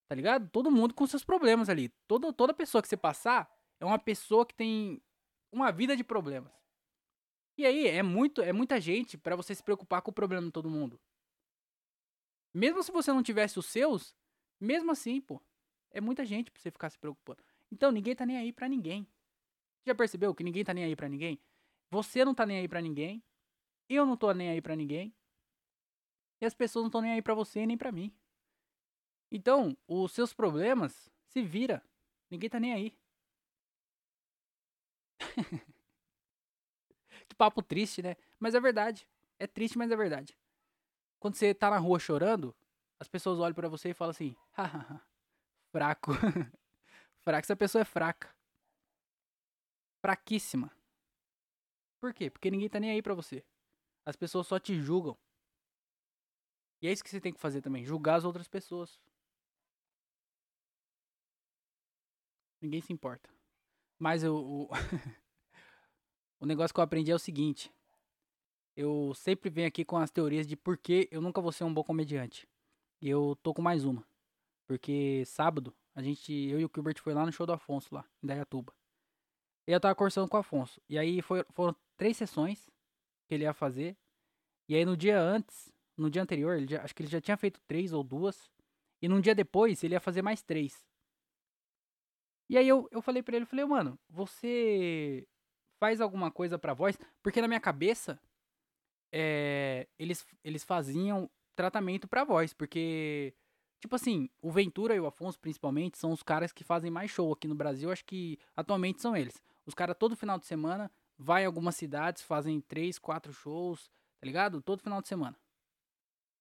[0.09, 0.49] tá ligado?
[0.51, 1.89] Todo mundo com seus problemas ali.
[2.07, 5.03] Toda, toda pessoa que você passar é uma pessoa que tem
[5.53, 6.53] uma vida de problemas.
[7.57, 10.53] E aí, é muito é muita gente para você se preocupar com o problema de
[10.53, 11.01] todo mundo.
[12.53, 14.15] Mesmo se você não tivesse os seus,
[14.61, 15.41] mesmo assim, pô,
[15.91, 17.43] é muita gente pra você ficar se preocupando.
[17.71, 19.07] Então ninguém tá nem aí pra ninguém.
[19.87, 21.41] Já percebeu que ninguém tá nem aí pra ninguém?
[21.91, 23.23] Você não tá nem aí pra ninguém.
[23.89, 25.15] Eu não tô nem aí pra ninguém.
[26.41, 28.13] E as pessoas não estão nem aí pra você nem pra mim.
[29.35, 31.83] Então, os seus problemas se vira.
[32.31, 32.97] Ninguém tá nem aí.
[37.29, 38.15] que papo triste, né?
[38.39, 39.09] Mas é verdade.
[39.37, 40.39] É triste, mas é verdade.
[41.19, 42.55] Quando você tá na rua chorando,
[43.01, 45.05] as pessoas olham para você e falam assim: hahaha,
[45.73, 46.13] fraco.
[47.19, 47.45] fraco.
[47.45, 48.33] Essa pessoa é fraca.
[50.01, 50.71] Fraquíssima.
[51.99, 52.31] Por quê?
[52.31, 53.45] Porque ninguém tá nem aí pra você.
[54.07, 55.19] As pessoas só te julgam.
[56.81, 59.01] E é isso que você tem que fazer também: julgar as outras pessoas.
[62.65, 63.29] Ninguém se importa.
[63.99, 64.69] Mas eu, o,
[66.41, 67.71] o negócio que eu aprendi é o seguinte:
[68.75, 71.75] eu sempre venho aqui com as teorias de por que eu nunca vou ser um
[71.75, 72.49] bom comediante.
[73.03, 74.03] E eu tô com mais uma.
[74.67, 78.03] Porque sábado, a gente, eu e o Gilbert foi lá no show do Afonso, lá,
[78.23, 78.75] em Dayatuba.
[79.69, 80.81] E eu tava conversando com o Afonso.
[80.89, 82.67] E aí foi, foram três sessões
[83.29, 83.95] que ele ia fazer.
[84.67, 87.61] E aí no dia antes, no dia anterior, já, acho que ele já tinha feito
[87.67, 88.51] três ou duas.
[89.03, 90.83] E num dia depois, ele ia fazer mais três.
[92.49, 95.27] E aí eu, eu falei pra ele, eu falei, mano, você
[95.79, 96.99] faz alguma coisa pra voz?
[97.23, 98.21] Porque na minha cabeça,
[99.13, 103.35] é, eles, eles faziam tratamento pra voz, porque,
[103.81, 107.33] tipo assim, o Ventura e o Afonso, principalmente, são os caras que fazem mais show
[107.33, 109.43] aqui no Brasil, acho que atualmente são eles.
[109.65, 114.27] Os caras todo final de semana vai em algumas cidades, fazem três, quatro shows, tá
[114.27, 114.61] ligado?
[114.61, 115.37] Todo final de semana.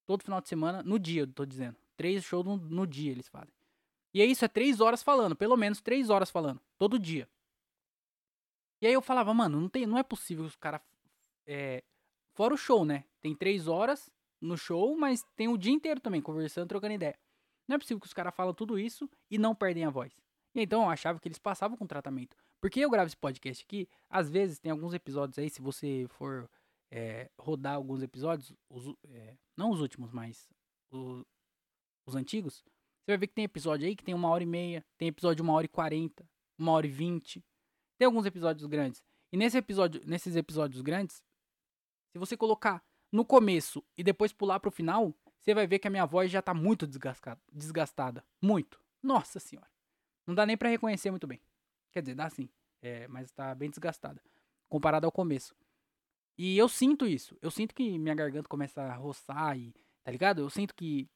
[0.06, 1.78] Todo final de semana, no dia, eu tô dizendo.
[1.96, 3.54] Três shows no, no dia eles fazem.
[4.14, 7.28] E é isso, é três horas falando, pelo menos três horas falando, todo dia.
[8.82, 10.82] E aí eu falava, mano, não, tem, não é possível os caras
[11.48, 11.84] é,
[12.34, 13.06] Fora o show, né?
[13.22, 17.18] Tem três horas no show, mas tem o dia inteiro também, conversando, trocando ideia.
[17.68, 20.12] Não é possível que os caras falam tudo isso e não perdem a voz.
[20.56, 22.36] E então eu achava que eles passavam com tratamento.
[22.60, 26.50] Porque eu gravo esse podcast aqui, às vezes tem alguns episódios aí, se você for
[26.92, 30.50] é, rodar alguns episódios, os, é, não os últimos, mas
[30.90, 31.24] os,
[32.06, 32.64] os antigos,
[33.04, 35.38] você vai ver que tem episódio aí que tem uma hora e meia, tem episódio
[35.38, 37.44] de uma hora e quarenta, uma hora e vinte.
[37.98, 39.04] Tem alguns episódios grandes.
[39.32, 41.24] E nesse episódio, nesses episódios grandes,
[42.12, 45.92] se você colocar no começo e depois pular pro final, você vai ver que a
[45.92, 48.24] minha voz já tá muito desgastada.
[48.42, 48.80] Muito.
[49.02, 49.70] Nossa senhora.
[50.26, 51.42] Não dá nem para reconhecer muito bem.
[51.92, 52.50] Quer dizer, dá sim.
[52.82, 54.22] É, mas tá bem desgastada.
[54.70, 55.56] Comparado ao começo.
[56.38, 57.38] E eu sinto isso.
[57.42, 59.74] Eu sinto que minha garganta começa a roçar e.
[60.04, 60.40] Tá ligado?
[60.40, 61.10] Eu sinto que.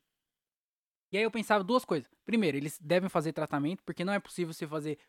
[1.18, 2.08] E aí eu pensava duas coisas.
[2.24, 5.00] Primeiro, eles devem fazer tratamento, porque não é possível você fazer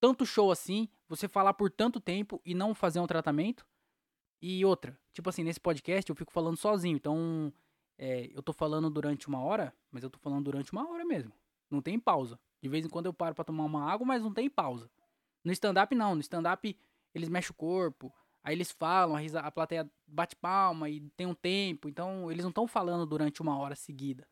[0.00, 3.66] tanto show assim, você falar por tanto tempo e não fazer um tratamento.
[4.40, 7.52] E outra, tipo assim, nesse podcast eu fico falando sozinho, então
[7.98, 11.32] é, eu tô falando durante uma hora, mas eu tô falando durante uma hora mesmo.
[11.68, 12.38] Não tem pausa.
[12.62, 14.88] De vez em quando eu paro para tomar uma água, mas não tem pausa.
[15.42, 16.78] No stand-up não, no stand-up
[17.12, 21.88] eles mexem o corpo, aí eles falam, a, plateia bate palma e tem um tempo,
[21.88, 24.28] então eles não estão falando durante uma hora seguida.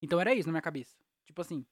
[0.00, 0.96] Então era isso na minha cabeça.
[1.24, 1.64] Tipo assim,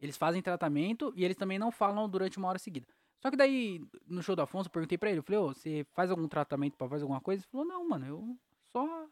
[0.00, 2.86] eles fazem tratamento e eles também não falam durante uma hora seguida.
[3.20, 5.86] Só que daí, no show do Afonso, eu perguntei pra ele, eu falei, ô, você
[5.92, 7.42] faz algum tratamento pra fazer alguma coisa?
[7.42, 9.08] Ele falou, não, mano, eu só.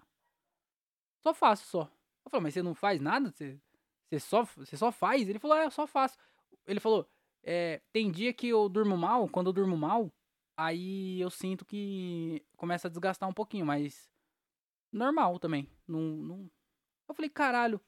[1.22, 1.82] Só faço só.
[2.24, 3.30] Eu falei, mas você não faz nada?
[3.30, 3.60] Você,
[4.08, 5.28] você, só, você só faz?
[5.28, 6.18] Ele falou, é, eu só faço.
[6.66, 7.08] Ele falou,
[7.42, 10.12] é, tem dia que eu durmo mal, quando eu durmo mal,
[10.56, 14.10] aí eu sinto que começa a desgastar um pouquinho, mas
[14.92, 15.70] normal também.
[15.86, 16.50] Não, não...
[17.08, 17.80] Eu falei, caralho.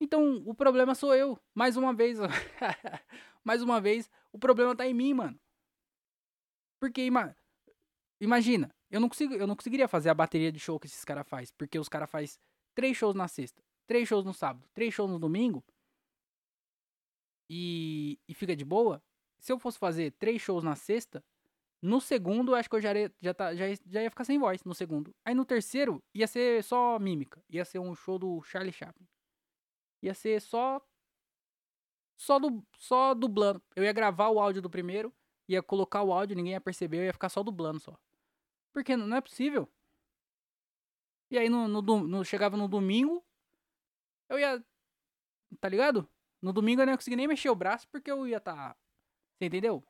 [0.00, 1.38] Então o problema sou eu.
[1.54, 2.18] Mais uma vez.
[3.44, 5.38] mais uma vez, o problema tá em mim, mano.
[6.80, 7.34] Porque ima
[8.20, 11.26] imagina, eu não consigo, eu não conseguiria fazer a bateria de show que esses caras
[11.28, 12.38] faz, porque os caras faz
[12.74, 15.64] três shows na sexta, três shows no sábado, três shows no domingo.
[17.48, 19.02] E, e fica de boa.
[19.38, 21.22] Se eu fosse fazer três shows na sexta,
[21.82, 24.74] no segundo, acho que eu já já, tá, já, já ia ficar sem voz no
[24.74, 25.14] segundo.
[25.24, 27.44] Aí no terceiro, ia ser só mímica.
[27.50, 29.06] Ia ser um show do Charlie Chaplin.
[30.04, 30.80] Ia ser só.
[32.16, 33.60] Só, do, só dublando.
[33.74, 35.12] Eu ia gravar o áudio do primeiro
[35.48, 37.96] ia colocar o áudio, ninguém ia perceber, eu ia ficar só dublando só.
[38.72, 39.68] Porque não é possível.
[41.30, 43.24] E aí no, no, no, chegava no domingo,
[44.28, 44.64] eu ia.
[45.60, 46.08] Tá ligado?
[46.40, 48.76] No domingo eu não ia conseguir nem mexer o braço porque eu ia tá.
[49.36, 49.84] Você entendeu?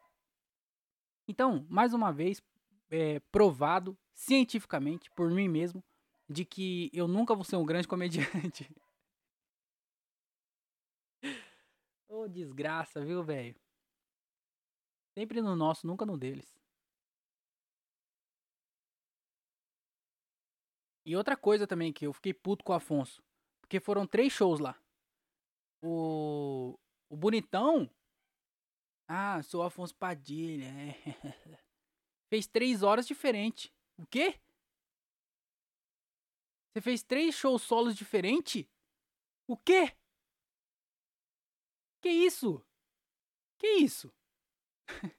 [1.27, 2.43] Então, mais uma vez,
[2.91, 5.83] é, provado cientificamente por mim mesmo
[6.29, 8.71] de que eu nunca vou ser um grande comediante.
[12.15, 13.57] Ô, oh, desgraça, viu, velho?
[15.19, 16.57] Sempre no nosso, nunca no deles.
[21.05, 23.21] E outra coisa também que eu fiquei puto com o Afonso.
[23.61, 24.81] Porque foram três shows lá.
[25.83, 26.79] O,
[27.11, 27.91] o Bonitão.
[29.09, 30.67] Ah, sou Afonso Padilha.
[30.67, 30.95] É.
[32.31, 33.75] Fez três horas diferente.
[33.99, 34.41] O quê?
[36.71, 38.67] Você fez três shows solos diferentes?
[39.49, 39.97] O quê?
[42.05, 42.63] Que isso?
[43.57, 44.13] Que isso?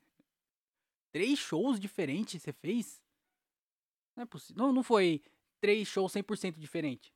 [1.11, 3.01] três shows diferentes você fez?
[4.15, 4.63] Não é possível.
[4.63, 5.23] Não, não foi
[5.59, 7.11] três shows 100% diferente.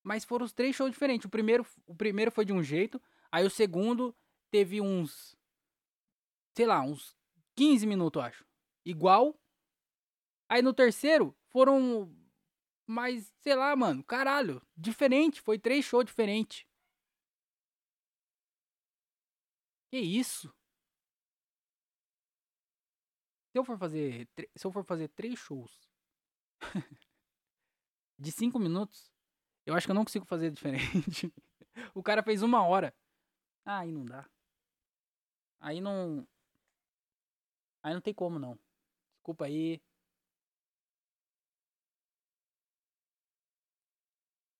[0.00, 1.24] Mas foram os três shows diferentes.
[1.24, 4.14] O primeiro, o primeiro foi de um jeito, aí o segundo
[4.48, 5.36] teve uns
[6.56, 7.16] sei lá, uns
[7.56, 8.46] 15 minutos, eu acho.
[8.84, 9.36] Igual.
[10.48, 12.16] Aí no terceiro foram
[12.86, 16.64] mais, sei lá, mano, caralho, diferente, foi três shows diferentes.
[19.92, 20.48] Que isso?
[23.52, 24.26] Se eu for fazer,
[24.56, 25.70] se eu for fazer três shows
[28.18, 29.12] de cinco minutos,
[29.66, 31.30] eu acho que eu não consigo fazer diferente.
[31.94, 32.94] o cara fez uma hora.
[33.66, 34.26] Aí não dá.
[35.60, 36.26] Aí não.
[37.82, 38.58] Aí não tem como não.
[39.16, 39.78] Desculpa aí.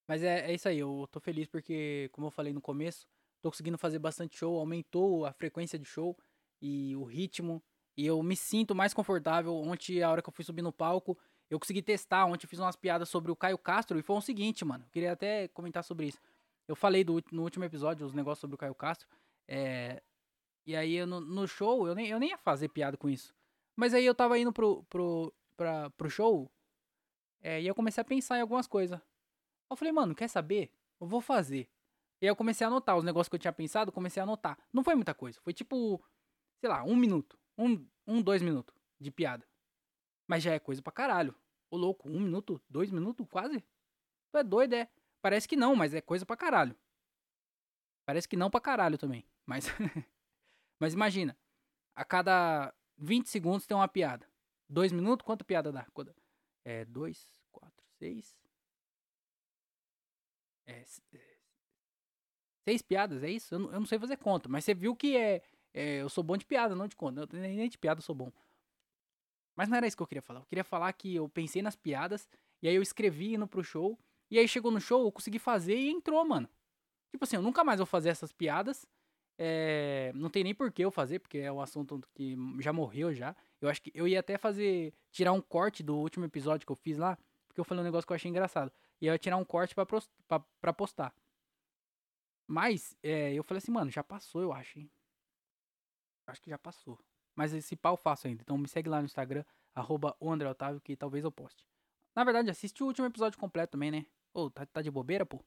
[0.06, 3.08] Mas é, é isso aí, eu tô feliz porque, como eu falei no começo,
[3.42, 6.16] tô conseguindo fazer bastante show, aumentou a frequência de show
[6.60, 7.62] e o ritmo.
[7.96, 9.54] E eu me sinto mais confortável.
[9.54, 11.18] Ontem, a hora que eu fui subir no palco,
[11.50, 12.24] eu consegui testar.
[12.24, 14.84] Ontem eu fiz umas piadas sobre o Caio Castro e foi o seguinte, mano.
[14.84, 16.20] Eu queria até comentar sobre isso.
[16.66, 19.08] Eu falei do, no último episódio os negócios sobre o Caio Castro.
[19.46, 20.00] É,
[20.64, 23.34] e aí eu, no, no, show, eu nem, eu nem ia fazer piada com isso.
[23.76, 26.50] Mas aí eu tava indo pro, pro, pra, pro show
[27.42, 29.00] é, e eu comecei a pensar em algumas coisas.
[29.68, 30.70] Eu falei, mano, quer saber?
[31.00, 31.68] Eu vou fazer.
[32.22, 34.56] E aí eu comecei a anotar os negócios que eu tinha pensado, comecei a anotar.
[34.72, 36.00] Não foi muita coisa, foi tipo,
[36.60, 37.36] sei lá, um minuto.
[37.58, 39.44] Um, um dois minutos de piada.
[40.28, 41.34] Mas já é coisa pra caralho.
[41.68, 43.58] Ô louco, um minuto, dois minutos, quase?
[44.30, 44.88] Tu é doido, é?
[45.20, 46.78] Parece que não, mas é coisa pra caralho.
[48.06, 49.26] Parece que não pra caralho também.
[49.44, 49.66] Mas.
[50.78, 51.36] mas imagina,
[51.92, 54.28] a cada 20 segundos tem uma piada.
[54.68, 55.84] Dois minutos, quanta piada dá?
[56.64, 58.36] É, dois, quatro, seis.
[60.64, 60.84] É,
[62.64, 63.54] seis piadas, é isso?
[63.54, 65.42] Eu não, eu não, sei fazer conta, mas você viu que é,
[65.74, 67.20] é, Eu sou bom de piada, não de conta.
[67.22, 68.32] Eu, nem de piada eu sou bom.
[69.54, 70.40] Mas não era isso que eu queria falar.
[70.40, 72.28] Eu queria falar que eu pensei nas piadas,
[72.62, 73.98] e aí eu escrevi indo pro show,
[74.30, 76.48] e aí chegou no show, eu consegui fazer e entrou, mano.
[77.10, 78.86] Tipo assim, eu nunca mais vou fazer essas piadas.
[79.38, 83.12] É, não tem nem por que eu fazer, porque é um assunto que já morreu
[83.12, 83.36] já.
[83.60, 84.94] Eu acho que eu ia até fazer.
[85.10, 87.18] Tirar um corte do último episódio que eu fiz lá.
[87.46, 88.72] Porque eu falei um negócio que eu achei engraçado.
[89.00, 91.14] E eu ia tirar um corte pra, pra, pra postar.
[92.52, 94.90] Mas, é, eu falei assim, mano, já passou, eu acho, hein?
[96.26, 96.98] Acho que já passou.
[97.34, 98.42] Mas esse pau eu faço ainda.
[98.42, 99.42] Então me segue lá no Instagram,
[99.74, 101.66] arroba Otávio, que talvez eu poste.
[102.14, 104.04] Na verdade, assiste o último episódio completo também, né?
[104.34, 105.42] Ô, oh, tá, tá de bobeira, pô?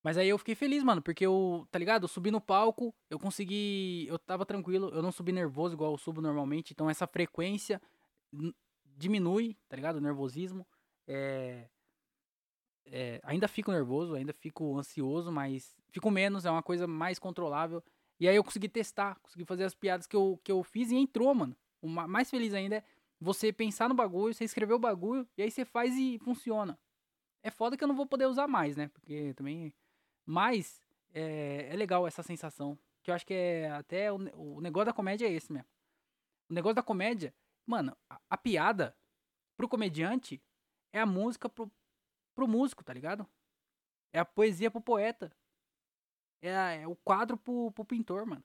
[0.00, 2.04] Mas aí eu fiquei feliz, mano, porque eu, tá ligado?
[2.04, 4.06] Eu subi no palco, eu consegui.
[4.06, 6.70] Eu tava tranquilo, eu não subi nervoso igual eu subo normalmente.
[6.70, 7.82] Então essa frequência
[8.84, 9.96] diminui, tá ligado?
[9.96, 10.64] O nervosismo.
[11.04, 11.68] É,
[12.90, 17.82] é, ainda fico nervoso, ainda fico ansioso, mas fico menos, é uma coisa mais controlável.
[18.20, 20.96] E aí eu consegui testar, consegui fazer as piadas que eu, que eu fiz e
[20.96, 21.56] entrou, mano.
[21.80, 22.84] O mais feliz ainda é
[23.20, 26.78] você pensar no bagulho, você escrever o bagulho, e aí você faz e funciona.
[27.42, 28.88] É foda que eu não vou poder usar mais, né?
[28.88, 29.72] Porque também
[30.30, 30.82] mas
[31.14, 32.78] é, é legal essa sensação.
[33.02, 35.68] Que eu acho que é até o, o negócio da comédia é esse mesmo.
[36.50, 37.34] O negócio da comédia,
[37.66, 38.94] mano, a, a piada
[39.56, 40.42] pro comediante
[40.92, 41.72] é a música pro,
[42.38, 43.26] pro músico, tá ligado?
[44.12, 45.32] É a poesia pro poeta.
[46.40, 48.44] É, a, é o quadro pro, pro pintor, mano.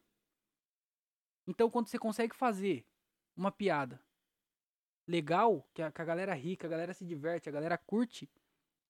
[1.47, 2.85] Então quando você consegue fazer
[3.35, 4.01] uma piada
[5.07, 8.27] legal, que a, que a galera ri, que a galera se diverte, a galera curte,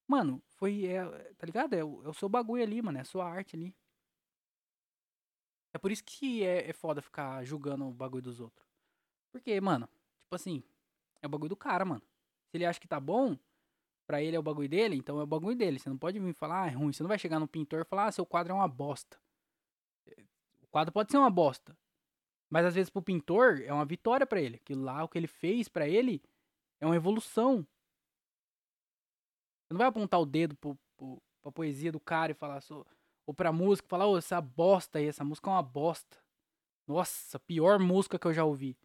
[0.08, 0.86] Mano, foi.
[0.86, 1.04] É,
[1.36, 1.74] tá ligado?
[1.74, 2.98] É o, é o seu bagulho ali, mano.
[2.98, 3.76] É a sua arte ali.
[5.74, 8.68] É por isso que é, é foda ficar julgando o bagulho dos outros.
[9.32, 9.88] Porque, mano,
[10.22, 10.64] tipo assim,
[11.22, 12.02] é o bagulho do cara, mano.
[12.50, 13.38] Se ele acha que tá bom,
[14.06, 15.80] pra ele é o bagulho dele, então é o bagulho dele.
[15.80, 16.94] Você não pode vir falar, ah, é ruim.
[16.94, 19.20] Você não vai chegar no pintor e falar, ah, seu quadro é uma bosta.
[20.62, 21.78] O quadro pode ser uma bosta.
[22.50, 24.58] Mas às vezes pro pintor é uma vitória para ele.
[24.58, 26.22] Aquilo lá, o que ele fez para ele
[26.80, 27.66] é uma evolução.
[29.64, 32.86] Você não vai apontar o dedo pro, pro, pra poesia do cara e falar, sou,
[33.26, 36.18] ou pra música, falar, ô, oh, essa bosta aí, essa música é uma bosta.
[36.86, 38.78] Nossa, pior música que eu já ouvi.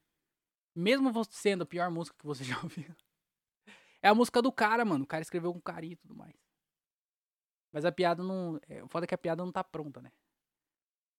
[0.75, 2.95] Mesmo sendo a pior música que você já ouviu.
[4.09, 5.05] É a música do cara, mano.
[5.05, 6.35] O cara escreveu com carinho e tudo mais.
[7.71, 8.59] Mas a piada não.
[8.67, 10.11] É, o foda é que a piada não tá pronta, né?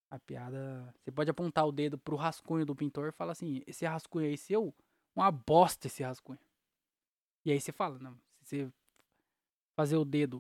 [0.10, 0.92] A piada.
[0.98, 4.36] Você pode apontar o dedo pro rascunho do pintor e falar assim: esse rascunho aí
[4.36, 4.74] seu,
[5.16, 6.40] uma bosta esse rascunho.
[7.46, 8.20] E aí você fala, não.
[8.42, 8.74] Se você
[9.76, 10.40] fazer o dedo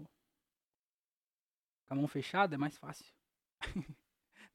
[1.85, 3.13] com a mão fechada é mais fácil.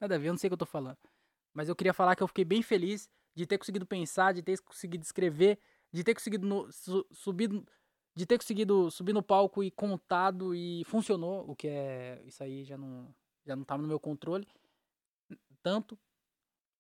[0.01, 0.99] Nada a ver, eu não sei o que eu tô falando.
[1.53, 4.61] Mas eu queria falar que eu fiquei bem feliz de ter conseguido pensar, de ter
[4.63, 5.61] conseguido escrever,
[5.93, 7.49] de ter conseguido su, subir,
[8.15, 12.65] de ter conseguido subir no palco e contado e funcionou, o que é isso aí
[12.65, 14.47] já não já não tava no meu controle
[15.65, 15.99] tanto,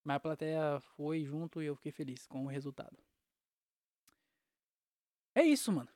[0.05, 2.97] mas a plateia foi junto e eu fiquei feliz com o resultado.
[5.35, 5.89] É isso, mano.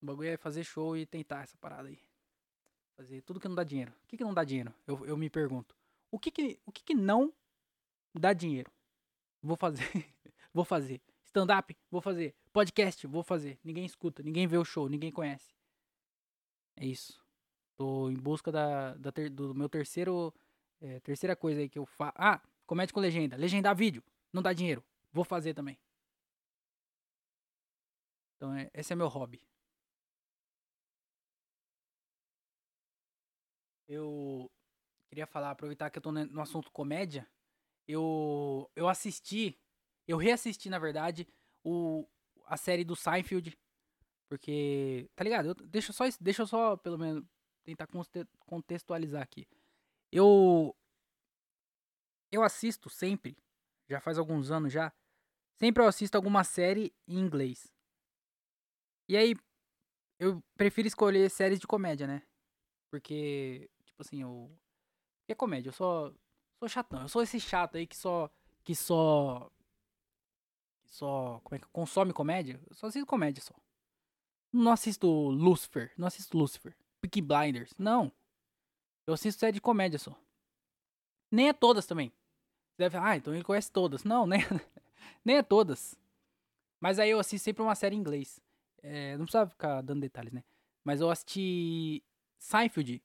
[0.00, 2.00] O bagulho é fazer show e tentar essa parada aí.
[2.96, 3.92] Fazer tudo que não dá dinheiro.
[4.04, 4.74] O que, que não dá dinheiro?
[4.86, 5.76] Eu, eu me pergunto.
[6.10, 7.32] O que que, o que que não
[8.14, 8.72] dá dinheiro?
[9.42, 9.84] Vou fazer.
[10.52, 11.00] vou fazer.
[11.24, 11.76] Stand-up?
[11.90, 12.34] Vou fazer.
[12.58, 13.06] Podcast?
[13.06, 13.56] Vou fazer.
[13.62, 15.54] Ninguém escuta, ninguém vê o show, ninguém conhece.
[16.76, 17.24] É isso.
[17.76, 20.34] Tô em busca da, da ter, do meu terceiro.
[20.80, 22.14] É, terceira coisa aí que eu faço.
[22.16, 23.36] Ah, comédia com legenda.
[23.36, 24.02] Legendar vídeo.
[24.32, 24.84] Não dá dinheiro.
[25.12, 25.78] Vou fazer também.
[28.36, 29.40] Então, é, esse é meu hobby.
[33.86, 34.50] Eu
[35.08, 37.24] queria falar, aproveitar que eu tô no assunto comédia.
[37.86, 39.56] Eu, eu assisti,
[40.08, 41.24] eu reassisti, na verdade,
[41.62, 42.04] o,
[42.48, 43.56] a série do Seinfeld.
[44.28, 45.48] Porque, tá ligado?
[45.48, 47.24] Eu, deixa, só, deixa eu só, pelo menos,
[47.64, 47.88] tentar
[48.46, 49.46] contextualizar aqui.
[50.10, 50.74] Eu.
[52.30, 53.38] Eu assisto sempre,
[53.88, 54.92] já faz alguns anos já.
[55.58, 57.72] Sempre eu assisto alguma série em inglês.
[59.08, 59.34] E aí,
[60.18, 62.22] eu prefiro escolher séries de comédia, né?
[62.90, 64.50] Porque, tipo assim, eu.
[65.26, 66.12] É comédia, eu só.
[66.58, 67.02] Sou chatão.
[67.02, 68.30] Eu sou esse chato aí que só.
[68.62, 69.50] Que só.
[70.88, 71.40] Só.
[71.44, 71.66] Como é que.
[71.68, 72.60] Consome comédia?
[72.68, 73.54] Eu só assisto comédia só.
[74.52, 75.92] Não assisto Lucifer.
[75.96, 76.76] Não assisto Lucifer.
[77.00, 77.74] Peaky Blinders.
[77.78, 78.12] Não.
[79.06, 80.18] Eu assisto série de comédia só.
[81.30, 82.10] Nem é todas também.
[82.70, 84.04] Você deve ah, então ele conhece todas.
[84.04, 84.40] Não, nem,
[85.24, 85.98] nem é todas.
[86.80, 88.40] Mas aí eu assisto sempre uma série em inglês.
[88.82, 90.44] É, não precisa ficar dando detalhes, né?
[90.84, 92.02] Mas eu assisti
[92.38, 93.02] Seinfeld,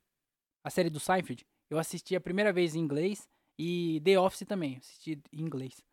[0.64, 1.46] a série do Seinfeld.
[1.70, 5.84] Eu assisti a primeira vez em inglês e The Office também, assisti em inglês.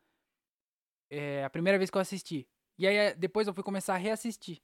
[1.11, 2.49] É a primeira vez que eu assisti.
[2.79, 4.63] E aí depois eu fui começar a reassistir.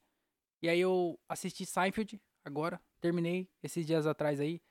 [0.62, 4.62] E aí eu assisti Seinfeld agora, terminei esses dias atrás aí,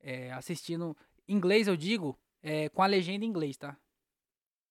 [0.00, 3.76] é, assistindo inglês eu digo, é, com a legenda em inglês, tá?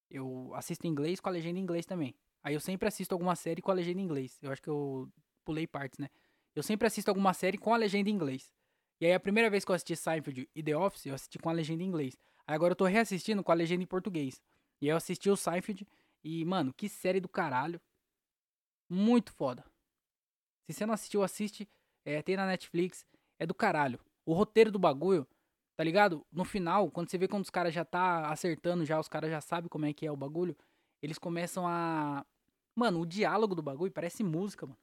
[0.10, 2.14] Eu assisto em inglês com a legenda em inglês também.
[2.44, 4.38] Aí eu sempre assisto alguma série com a legenda em inglês.
[4.42, 5.10] Eu acho que eu
[5.46, 6.10] pulei partes, né?
[6.56, 8.52] Eu sempre assisto alguma série com a legenda em inglês.
[9.00, 11.50] E aí a primeira vez que eu assisti Seinfeld e The Office, eu assisti com
[11.50, 12.18] a legenda em inglês.
[12.46, 14.42] Aí agora eu tô reassistindo com a legenda em português.
[14.82, 15.88] E aí eu assisti o Seinfeld
[16.24, 17.80] e, mano, que série do caralho.
[18.90, 19.64] Muito foda.
[20.66, 21.70] Se você não assistiu, assiste.
[22.06, 23.06] É, tem na Netflix.
[23.38, 24.00] É do caralho.
[24.26, 25.28] O roteiro do bagulho,
[25.76, 26.26] tá ligado?
[26.32, 29.42] No final, quando você vê quando os caras já tá acertando já, os caras já
[29.42, 30.56] sabem como é que é o bagulho,
[31.02, 32.26] eles começam a...
[32.76, 34.78] Mano, o diálogo do bagulho parece música, mano.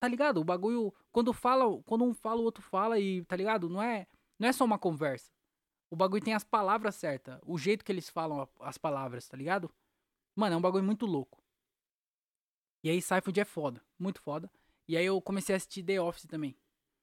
[0.00, 0.38] Tá ligado?
[0.40, 3.68] O bagulho, quando fala, quando um fala, o outro fala e, tá ligado?
[3.68, 4.06] Não é,
[4.38, 5.30] não é só uma conversa.
[5.90, 9.70] O bagulho tem as palavras certas, o jeito que eles falam as palavras, tá ligado?
[10.34, 11.42] Mano, é um bagulho muito louco.
[12.82, 14.50] E aí Seinfeld é foda, muito foda.
[14.86, 16.56] E aí eu comecei a assistir The Office também.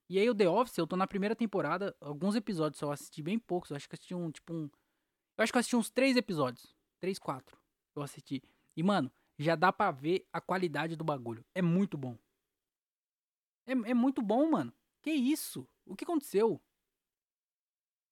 [0.10, 3.24] E aí o The Office, eu tô na primeira temporada, alguns episódios só, eu assisti
[3.24, 4.70] bem poucos, eu acho que assisti um, tipo um...
[5.38, 7.58] Eu acho que eu assisti uns três episódios, três, quatro,
[7.96, 8.44] eu assisti.
[8.76, 11.44] E, mano, já dá pra ver a qualidade do bagulho.
[11.56, 12.18] É muito bom.
[13.66, 14.74] É, é muito bom, mano.
[15.02, 15.68] Que isso?
[15.86, 16.62] O que aconteceu?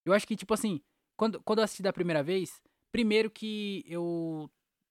[0.05, 0.81] Eu acho que, tipo assim,
[1.15, 4.49] quando, quando eu assisti da primeira vez, primeiro que eu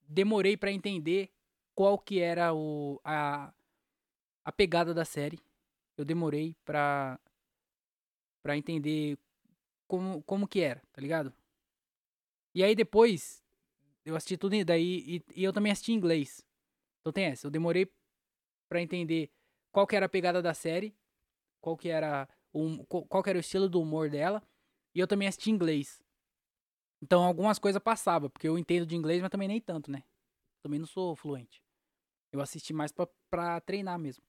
[0.08, 1.30] demorei para entender
[1.74, 3.52] qual que era o, a,
[4.44, 5.38] a pegada da série.
[5.96, 7.20] Eu demorei pra,
[8.42, 9.18] pra entender
[9.86, 11.32] como, como que era, tá ligado?
[12.54, 13.44] E aí depois,
[14.04, 16.44] eu assisti tudo daí, e, e eu também assisti em inglês.
[17.00, 17.90] Então tem essa, eu demorei
[18.68, 19.30] para entender
[19.70, 20.94] qual que era a pegada da série,
[21.60, 24.42] qual que era o, qual que era o estilo do humor dela,
[24.94, 26.02] e eu também assisti inglês.
[27.02, 30.02] Então algumas coisas passava, porque eu entendo de inglês, mas também nem tanto, né?
[30.62, 31.62] Também não sou fluente.
[32.32, 34.22] Eu assisti mais pra, pra treinar mesmo.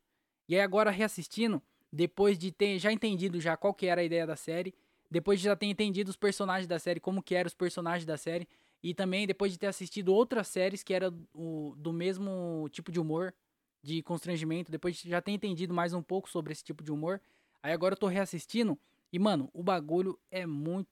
[0.48, 4.26] E aí agora reassistindo, depois de ter já entendido já qual que era a ideia
[4.26, 4.74] da série,
[5.10, 8.18] depois de já ter entendido os personagens da série, como que eram os personagens da
[8.18, 8.48] série,
[8.82, 13.00] e também depois de ter assistido outras séries que era o, do mesmo tipo de
[13.00, 13.34] humor,
[13.82, 17.22] de constrangimento, depois de já ter entendido mais um pouco sobre esse tipo de humor.
[17.62, 18.78] Aí agora eu tô reassistindo
[19.12, 20.90] e, mano, o bagulho é muito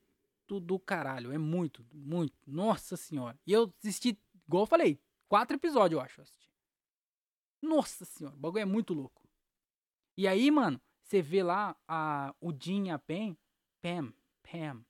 [0.59, 1.31] do caralho.
[1.31, 2.33] É muito, muito.
[2.45, 3.39] Nossa senhora.
[3.45, 4.17] E eu assisti,
[4.47, 6.21] igual eu falei, quatro episódios, eu acho.
[6.21, 6.49] Assisti.
[7.61, 9.27] Nossa senhora, o bagulho é muito louco.
[10.15, 13.35] E aí, mano, você vê lá a, o Jim e a Pam,
[13.81, 14.85] Pam, Pam,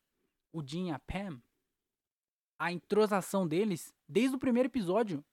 [0.51, 1.41] o Jim e a Pam,
[2.59, 5.23] a entrosação deles, desde o primeiro episódio,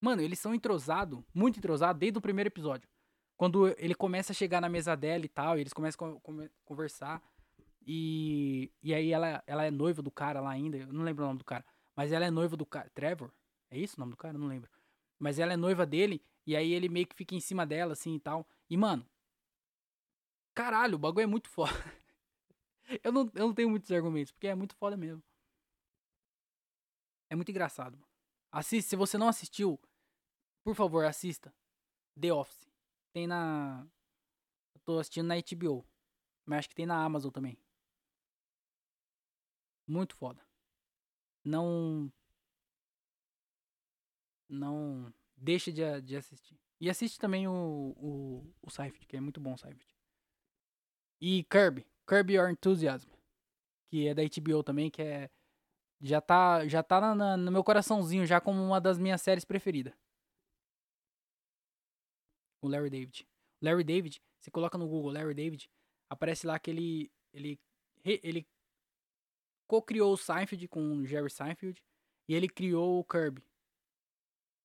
[0.00, 2.88] Mano, eles são entrosados, muito entrosados, desde o primeiro episódio.
[3.36, 7.22] Quando ele começa a chegar na mesa dela e tal, e eles começam a conversar.
[7.86, 11.26] E, e aí ela, ela é noiva do cara lá ainda, eu não lembro o
[11.28, 11.64] nome do cara.
[11.94, 12.90] Mas ela é noiva do cara.
[12.90, 13.32] Trevor?
[13.70, 14.36] É isso o nome do cara?
[14.36, 14.68] Não lembro.
[15.18, 18.16] Mas ela é noiva dele, e aí ele meio que fica em cima dela, assim
[18.16, 18.46] e tal.
[18.68, 19.06] E, mano.
[20.54, 21.72] Caralho, o bagulho é muito foda.
[23.04, 25.22] eu, não, eu não tenho muitos argumentos, porque é muito foda mesmo.
[27.30, 27.98] É muito engraçado.
[28.50, 29.80] Assiste, se você não assistiu,
[30.64, 31.54] por favor, assista.
[32.18, 32.68] The Office.
[33.12, 33.86] Tem na.
[34.74, 35.86] Eu tô assistindo na HBO.
[36.44, 37.58] Mas acho que tem na Amazon também.
[39.86, 40.42] Muito foda.
[41.44, 42.12] Não.
[44.48, 45.12] Não.
[45.36, 46.58] Deixa de, de assistir.
[46.80, 49.88] E assiste também o, o, o Seifert, que é muito bom o Seifert.
[51.20, 51.86] E Kirby.
[52.06, 53.10] Kirby Your Enthusiasm.
[53.88, 55.30] Que é da HBO também, que é.
[56.00, 59.94] Já tá, já tá na, no meu coraçãozinho, já como uma das minhas séries preferidas.
[62.60, 63.26] O Larry David.
[63.62, 65.70] Larry David, você coloca no Google Larry David,
[66.10, 67.12] aparece lá que ele.
[67.32, 67.60] Ele,
[68.04, 68.46] ele
[69.66, 71.82] co-criou o Seinfeld com o Jerry Seinfeld
[72.28, 73.42] e ele criou o Kirby.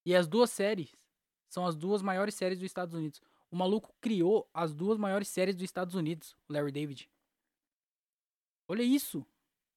[0.05, 0.95] E as duas séries
[1.47, 3.21] são as duas maiores séries dos Estados Unidos.
[3.51, 7.09] O maluco criou as duas maiores séries dos Estados Unidos, o Larry David.
[8.67, 9.25] Olha isso.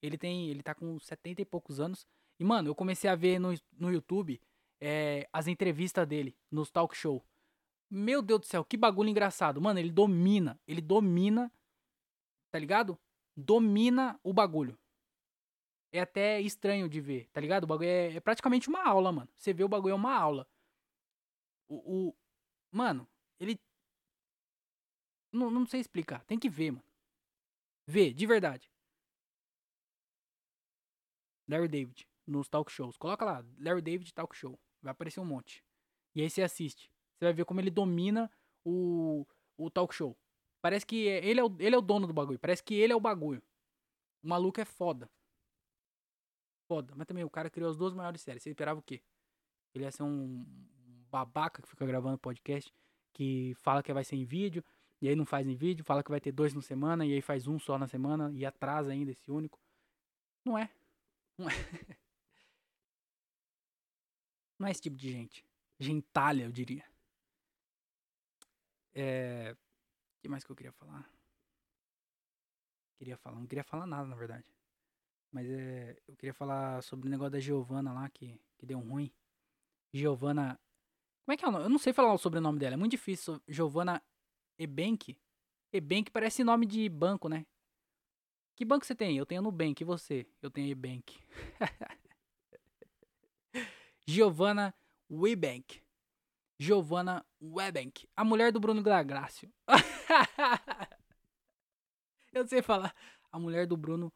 [0.01, 2.07] Ele tem, ele tá com 70 e poucos anos.
[2.39, 4.41] E mano, eu comecei a ver no, no YouTube
[4.81, 7.25] é, as entrevistas dele nos talk show.
[7.91, 9.61] Meu Deus do céu, que bagulho engraçado.
[9.61, 11.53] Mano, ele domina, ele domina,
[12.51, 12.99] tá ligado?
[13.37, 14.79] Domina o bagulho
[15.95, 17.63] é até estranho de ver, tá ligado?
[17.63, 19.31] O bagulho é, é praticamente uma aula, mano.
[19.37, 20.45] Você vê o bagulho é uma aula.
[21.69, 22.09] O.
[22.09, 22.15] o
[22.73, 23.61] mano, ele.
[25.33, 26.25] Não, não sei explicar.
[26.25, 26.85] Tem que ver, mano.
[27.87, 28.69] Vê, de verdade.
[31.49, 32.97] Larry David, nos talk shows.
[32.97, 34.59] Coloca lá, Larry David Talk Show.
[34.83, 35.63] Vai aparecer um monte.
[36.15, 36.91] E aí você assiste.
[37.17, 38.29] Você vai ver como ele domina
[38.65, 39.25] o,
[39.57, 40.17] o talk show.
[40.61, 42.39] Parece que ele é, o, ele é o dono do bagulho.
[42.39, 43.43] Parece que ele é o bagulho.
[44.23, 45.09] O maluco é foda
[46.67, 46.95] foda.
[46.97, 48.43] Mas também o cara criou as duas maiores séries.
[48.43, 49.03] Você esperava o quê?
[49.75, 50.45] Ele ia ser um
[51.11, 52.73] babaca que fica gravando podcast,
[53.13, 54.65] que fala que vai ser em vídeo,
[55.01, 57.23] e aí não faz em vídeo, fala que vai ter dois na semana, e aí
[57.23, 59.61] faz um só na semana, e atrasa ainda esse único.
[60.45, 60.71] Não é.
[61.39, 61.53] Não é.
[64.59, 65.45] Não é esse tipo de gente.
[65.79, 66.85] Gentalha, eu diria.
[68.95, 69.53] É.
[69.53, 71.11] O que mais que eu queria falar?
[72.97, 74.54] Queria falar, não queria falar nada, na verdade.
[75.35, 79.13] Mas é, eu queria falar sobre o negócio da Giovana lá, que, que deu ruim.
[79.93, 80.61] Giovana.
[81.25, 81.65] Como é que é o nome?
[81.65, 83.43] Eu não sei falar o sobrenome dela, é muito difícil.
[83.49, 84.01] Giovana
[84.57, 85.19] Ebank.
[85.73, 87.45] Ebank parece nome de banco, né?
[88.55, 89.19] Que banco você tem?
[89.19, 89.83] Eu tenho Nubank.
[89.83, 90.25] E você?
[90.41, 91.19] Eu tenho Ebank.
[94.07, 94.73] Giovana
[95.11, 95.83] Webank.
[96.61, 98.09] Giovana Webank.
[98.15, 99.53] A mulher do Bruno Glagrácio.
[102.33, 102.95] eu sei falar.
[103.33, 104.13] A mulher do Bruno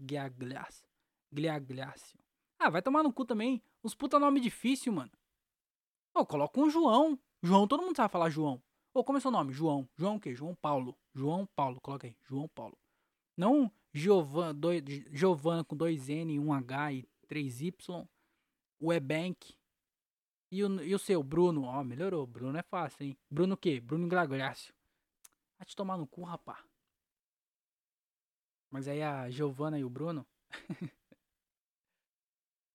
[0.00, 0.88] Gliagliacio.
[1.30, 2.18] Gliagliacio.
[2.58, 3.62] Ah, vai tomar no cu também.
[3.82, 5.12] Os puta nome difícil, mano.
[6.14, 7.18] Ô, coloca um João.
[7.42, 8.62] João, todo mundo sabe falar João.
[8.92, 9.52] Ô, como é seu nome?
[9.52, 9.88] João.
[9.96, 10.34] João o quê?
[10.34, 10.98] João Paulo.
[11.14, 12.16] João Paulo, coloca aí.
[12.22, 12.76] João Paulo.
[13.36, 18.08] Não Giovanna com dois N, um H e três Y.
[18.78, 19.54] O Ebank.
[20.50, 21.64] E o, e o seu, Bruno?
[21.64, 22.26] Ó, melhorou.
[22.26, 23.18] Bruno é fácil, hein?
[23.30, 23.80] Bruno o quê?
[23.80, 24.74] Bruno Glagliacio.
[25.58, 26.64] Vai te tomar no cu, rapá.
[28.70, 30.26] Mas aí a Giovana e o Bruno,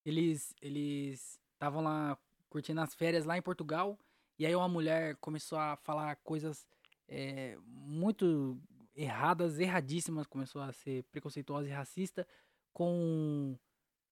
[0.05, 2.17] eles eles estavam lá
[2.49, 3.97] curtindo as férias lá em Portugal,
[4.37, 6.67] e aí uma mulher começou a falar coisas
[7.07, 8.59] é, muito
[8.93, 12.27] erradas, erradíssimas, começou a ser preconceituosa e racista
[12.73, 13.57] com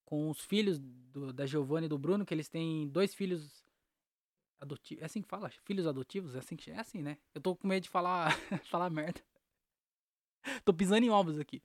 [0.06, 3.66] com os filhos do, da Giovanna e do Bruno, que eles têm dois filhos
[4.60, 5.02] adotivos.
[5.02, 5.50] É assim que fala?
[5.50, 6.36] Filhos adotivos?
[6.36, 7.18] É assim que é assim, né?
[7.34, 8.32] Eu tô com medo de falar
[8.70, 9.22] falar merda.
[10.66, 11.64] tô pisando em ovos aqui.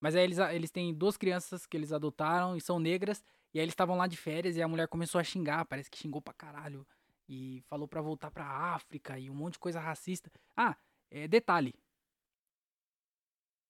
[0.00, 3.22] Mas aí eles, eles têm duas crianças que eles adotaram e são negras.
[3.52, 5.98] E aí eles estavam lá de férias e a mulher começou a xingar, parece que
[5.98, 6.86] xingou pra caralho.
[7.28, 10.32] E falou pra voltar pra África e um monte de coisa racista.
[10.56, 10.76] Ah,
[11.10, 11.74] é, detalhe.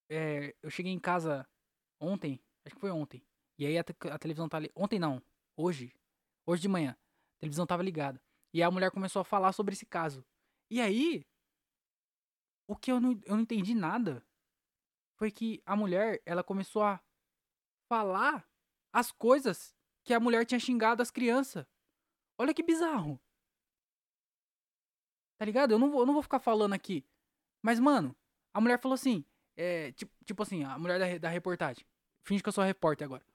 [0.08, 1.46] É, eu cheguei em casa
[2.00, 3.22] ontem, acho que foi ontem.
[3.58, 4.70] E aí a, a televisão tá ali.
[4.74, 5.22] Ontem não,
[5.56, 5.92] hoje.
[6.46, 6.96] Hoje de manhã.
[7.36, 8.20] A televisão tava ligada.
[8.52, 10.24] E a mulher começou a falar sobre esse caso.
[10.70, 11.26] E aí.
[12.66, 14.24] O que eu não, eu não entendi nada
[15.20, 16.98] foi que a mulher, ela começou a
[17.90, 18.48] falar
[18.90, 21.66] as coisas que a mulher tinha xingado as crianças.
[22.38, 23.20] Olha que bizarro.
[25.38, 25.72] Tá ligado?
[25.72, 27.04] Eu não vou, eu não vou ficar falando aqui.
[27.62, 28.16] Mas, mano,
[28.54, 29.22] a mulher falou assim.
[29.58, 31.84] É, tipo, tipo assim, a mulher da, da reportagem.
[32.24, 33.26] Finge que eu sou a repórter agora.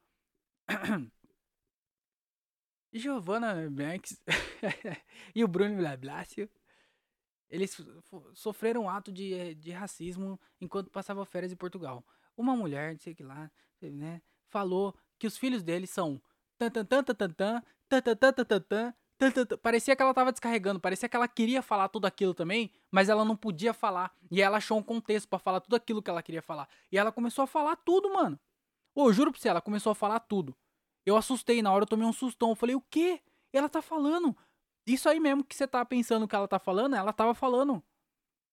[2.92, 4.20] Giovanna Banks
[5.36, 6.50] e o Bruno Blasio
[7.50, 7.80] eles
[8.34, 12.06] sofreram um ato de, de racismo enquanto passavam férias em Portugal.
[12.36, 16.22] Uma mulher, não sei que lá, né, falou que os filhos deles são
[19.62, 23.24] Parecia que ela tava descarregando, parecia que ela queria falar tudo aquilo também, mas ela
[23.24, 24.14] não podia falar.
[24.30, 26.68] E ela achou um contexto para falar tudo aquilo que ela queria falar.
[26.92, 28.40] E ela começou a falar tudo, mano.
[28.94, 30.56] Ô, juro pra você, ela começou a falar tudo.
[31.06, 32.50] Eu assustei, na hora eu tomei um sustão.
[32.50, 33.22] Eu falei, o quê?
[33.54, 34.36] Ela tá falando.
[34.86, 37.84] Isso aí mesmo que você tá pensando que ela tá falando, ela tava falando.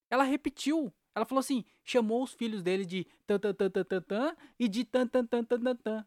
[0.09, 0.93] Ela repetiu.
[1.15, 4.85] Ela falou assim, chamou os filhos dele de tan tan tan tan tan, e de
[4.85, 6.07] tan tan tan tan tan tan.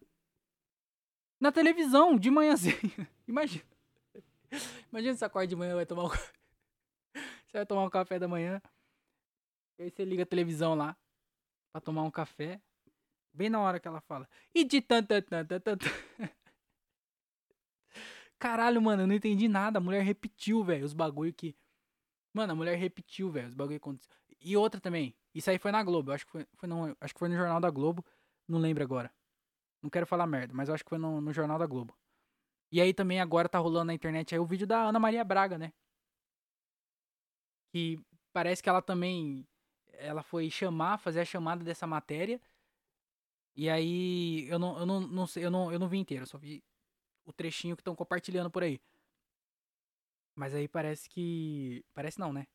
[1.39, 2.75] Na televisão, de manhãzinha.
[3.27, 3.65] Imagina.
[4.91, 6.09] Imagina você acorda de manhã, vai tomar um...
[6.09, 8.61] Você vai tomar um café da manhã.
[9.77, 10.97] E aí você liga a televisão lá
[11.71, 12.59] pra tomar um café.
[13.33, 14.27] Bem na hora que ela fala.
[14.53, 15.77] E de tan tan tan tan tan.
[15.77, 15.89] tan.
[18.45, 19.79] Caralho, mano, eu não entendi nada.
[19.79, 21.55] A mulher repetiu, velho, os bagulho que.
[22.31, 24.11] Mano, a mulher repetiu, velho, os bagulho que aconteceu.
[24.39, 25.15] E outra também.
[25.33, 26.11] Isso aí foi na Globo.
[26.11, 26.69] Eu acho que foi, foi
[27.01, 28.05] acho que foi no Jornal da Globo.
[28.47, 29.11] Não lembro agora.
[29.81, 31.97] Não quero falar merda, mas acho que foi no, no Jornal da Globo.
[32.71, 35.57] E aí também agora tá rolando na internet aí o vídeo da Ana Maria Braga,
[35.57, 35.73] né?
[37.71, 37.99] Que
[38.31, 39.47] parece que ela também.
[39.93, 42.39] Ela foi chamar, fazer a chamada dessa matéria.
[43.55, 46.27] E aí eu não, eu não, não sei, eu não, eu não vi inteiro, eu
[46.27, 46.63] só vi
[47.25, 48.79] o trechinho que estão compartilhando por aí.
[50.35, 51.83] Mas aí parece que.
[51.93, 52.45] Parece não, né?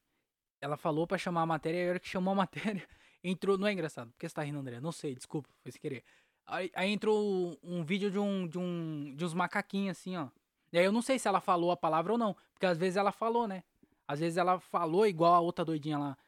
[0.61, 2.87] Ela falou pra chamar a matéria e a hora que chamou a matéria,
[3.25, 3.57] entrou.
[3.59, 4.81] Não é engraçado, por que você tá rindo, André?
[4.81, 6.05] Não sei, desculpa, foi sem querer.
[6.47, 9.15] Aí, aí entrou um vídeo de um, de um.
[9.17, 10.29] de uns macaquinhos assim, ó.
[10.73, 12.37] E aí eu não sei se ela falou a palavra ou não.
[12.53, 13.65] Porque às vezes ela falou, né?
[14.07, 16.19] Às vezes ela falou igual a outra doidinha lá,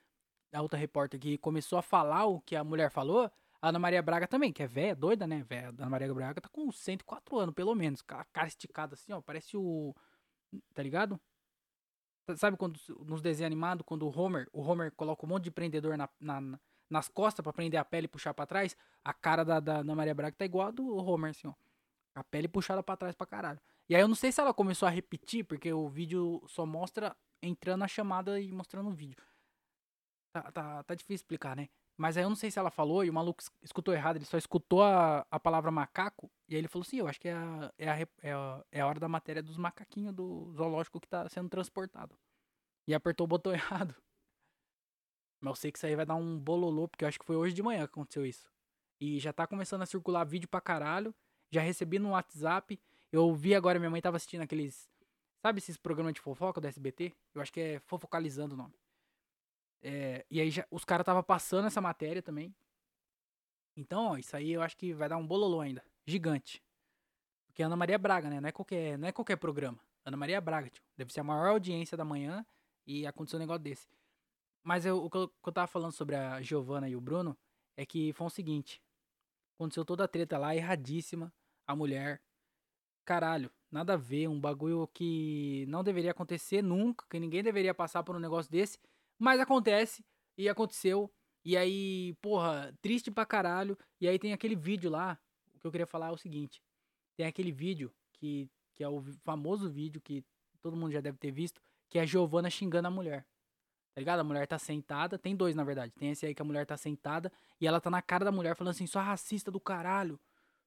[0.53, 3.30] a outra repórter que começou a falar o que a mulher falou.
[3.62, 5.42] A Ana Maria Braga também, que é velha, doida, né?
[5.44, 5.68] Véia.
[5.68, 8.02] Ana Maria Braga tá com 104 anos, pelo menos.
[8.08, 9.20] A cara esticada assim, ó.
[9.22, 9.94] Parece o.
[10.74, 11.20] Tá ligado?
[12.36, 15.96] Sabe quando nos desenhos animados, quando o Homer, o Homer coloca um monte de prendedor
[15.96, 16.58] na, na-
[16.88, 18.76] nas costas pra prender a pele e puxar pra trás?
[19.04, 21.54] A cara da, da Ana Maria Braga tá igual a do Homer, assim, ó.
[22.14, 23.60] A pele puxada pra trás pra caralho.
[23.88, 27.16] E aí eu não sei se ela começou a repetir, porque o vídeo só mostra
[27.42, 29.16] entrando na chamada e mostrando o vídeo.
[30.32, 31.68] Tá, tá, tá difícil explicar, né?
[31.97, 34.24] Mas aí eu não sei se ela falou e o maluco es- escutou errado, ele
[34.24, 36.30] só escutou a, a palavra macaco.
[36.49, 38.80] E aí ele falou assim: Eu acho que é a, é, a, é, a, é
[38.80, 42.16] a hora da matéria dos macaquinhos do zoológico que tá sendo transportado.
[42.86, 43.95] E apertou o botão errado.
[45.40, 47.36] Mas eu sei que isso aí vai dar um bololô, porque eu acho que foi
[47.36, 48.51] hoje de manhã que aconteceu isso.
[49.01, 51.14] E já tá começando a circular vídeo pra caralho.
[51.51, 52.80] Já recebi no WhatsApp.
[53.11, 54.88] Eu vi agora, minha mãe tava assistindo aqueles.
[55.43, 57.12] Sabe esses programas de fofoca do SBT?
[57.34, 58.74] Eu acho que é Fofocalizando o nome.
[59.83, 62.55] É, e aí já, os caras tava passando essa matéria também.
[63.76, 65.83] Então, ó, isso aí eu acho que vai dar um bololô ainda.
[66.07, 66.62] Gigante.
[67.47, 68.41] Porque é Ana Maria Braga, né?
[68.41, 69.78] Não é qualquer, não é qualquer programa.
[70.05, 70.83] Ana Maria Braga, tio.
[70.97, 72.45] Deve ser a maior audiência da manhã
[72.87, 73.89] e aconteceu um negócio desse.
[74.62, 77.37] Mas eu- o que eu, que eu tava falando sobre a Giovana e o Bruno
[77.76, 78.80] é que foi o seguinte.
[79.57, 81.33] Aconteceu toda a treta lá, erradíssima.
[81.66, 82.20] A mulher.
[83.05, 84.28] Caralho, nada a ver.
[84.28, 87.05] Um bagulho que não deveria acontecer nunca.
[87.09, 88.78] Que ninguém deveria passar por um negócio desse.
[89.22, 90.04] Mas acontece.
[90.36, 91.08] E aconteceu.
[91.44, 93.78] E aí, porra, triste pra caralho.
[94.00, 95.16] E aí tem aquele vídeo lá.
[95.54, 96.60] O que eu queria falar é o seguinte.
[97.16, 100.24] Tem aquele vídeo que, que é o famoso vídeo que
[100.60, 101.62] todo mundo já deve ter visto.
[101.88, 103.24] Que é a Giovana xingando a mulher.
[103.94, 104.18] Tá ligado?
[104.18, 105.16] A mulher tá sentada.
[105.16, 105.92] Tem dois, na verdade.
[105.92, 107.30] Tem esse aí que a mulher tá sentada.
[107.60, 110.18] E ela tá na cara da mulher falando assim: sua racista do caralho.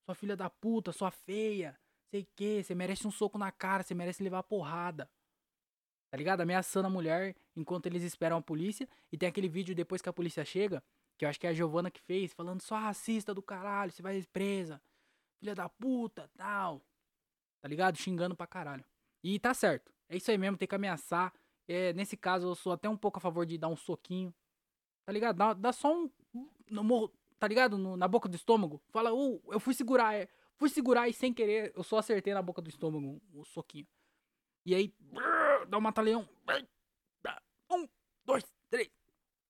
[0.06, 1.78] Sua filha da puta, sua feia.
[2.10, 5.10] Sei que, você merece um soco na cara, você merece levar porrada.
[6.10, 6.42] Tá ligado?
[6.42, 8.88] Ameaçando a mulher enquanto eles esperam a polícia.
[9.12, 10.84] E tem aquele vídeo depois que a polícia chega,
[11.18, 14.02] que eu acho que é a Giovana que fez, falando só racista do caralho, você
[14.02, 14.82] vai presa.
[15.40, 16.82] Filha da puta, tal.
[17.62, 17.98] Tá ligado?
[17.98, 18.86] Xingando pra caralho.
[19.24, 19.92] E tá certo.
[20.08, 21.34] É isso aí mesmo, tem que ameaçar.
[21.68, 24.34] É, nesse caso, eu sou até um pouco a favor de dar um soquinho.
[25.06, 25.36] Tá ligado?
[25.38, 26.10] Dá, dá só um.
[26.70, 27.78] No, tá ligado?
[27.78, 28.82] No- na boca do estômago.
[28.90, 30.14] Fala, ô, eu fui segurar.
[30.16, 30.28] é,
[30.58, 33.88] fui segurar e sem querer, eu só acertei na boca do estômago o soquinho.
[34.66, 35.24] E aí, brrr,
[35.66, 36.28] dá um mata-leão.
[37.72, 37.88] Um,
[38.24, 38.90] dois, três.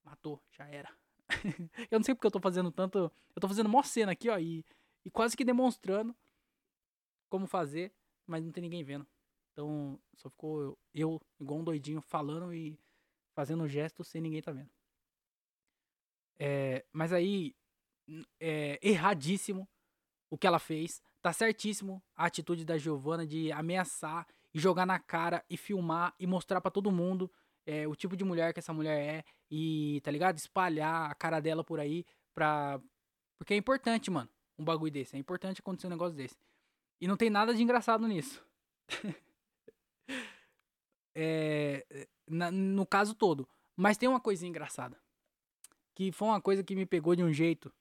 [0.03, 0.89] Matou, já era.
[1.89, 3.11] eu não sei porque eu tô fazendo tanto.
[3.35, 4.37] Eu tô fazendo mó cena aqui, ó.
[4.37, 4.65] E,
[5.03, 6.15] e quase que demonstrando
[7.29, 7.91] como fazer,
[8.25, 9.07] mas não tem ninguém vendo.
[9.51, 12.79] Então só ficou eu, eu, igual um doidinho, falando e
[13.33, 14.69] fazendo um gesto sem ninguém tá vendo.
[16.37, 17.55] É, mas aí,
[18.39, 19.67] é erradíssimo
[20.29, 21.01] o que ela fez.
[21.21, 26.25] Tá certíssimo a atitude da Giovana de ameaçar e jogar na cara e filmar e
[26.25, 27.29] mostrar pra todo mundo
[27.65, 30.37] é, o tipo de mulher que essa mulher é e, tá ligado?
[30.37, 32.79] Espalhar a cara dela por aí pra.
[33.37, 35.13] Porque é importante, mano, um bagulho desse.
[35.15, 36.37] É importante acontecer um negócio desse.
[37.01, 38.41] E não tem nada de engraçado nisso.
[41.17, 43.47] É, na- no caso todo.
[43.75, 44.99] Mas tem uma coisinha engraçada.
[45.93, 47.73] Que foi uma coisa que me pegou de um jeito.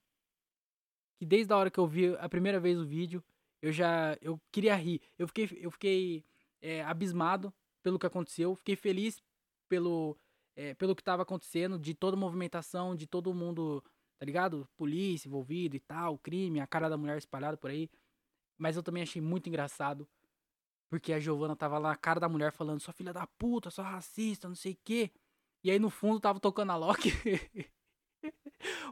[1.19, 3.23] Que desde a hora que eu vi a primeira vez o vídeo,
[3.61, 4.17] eu já.
[4.21, 5.01] Eu queria rir.
[5.19, 6.25] Eu fiquei, eu fiquei
[6.65, 7.53] é, abismado
[7.83, 8.57] pelo que aconteceu.
[8.57, 9.23] Fiquei feliz
[9.69, 10.17] pelo,
[10.57, 13.85] é, pelo que estava acontecendo, de toda a movimentação, de todo mundo,
[14.19, 14.67] tá ligado?
[14.75, 17.91] Polícia envolvido e tal, crime, a cara da mulher espalhada por aí.
[18.57, 20.09] Mas eu também achei muito engraçado.
[20.89, 23.85] Porque a Giovana tava lá, a cara da mulher, falando, sua filha da puta, sua
[23.85, 25.11] racista, não sei o quê.
[25.63, 27.11] E aí no fundo tava tocando a Loki.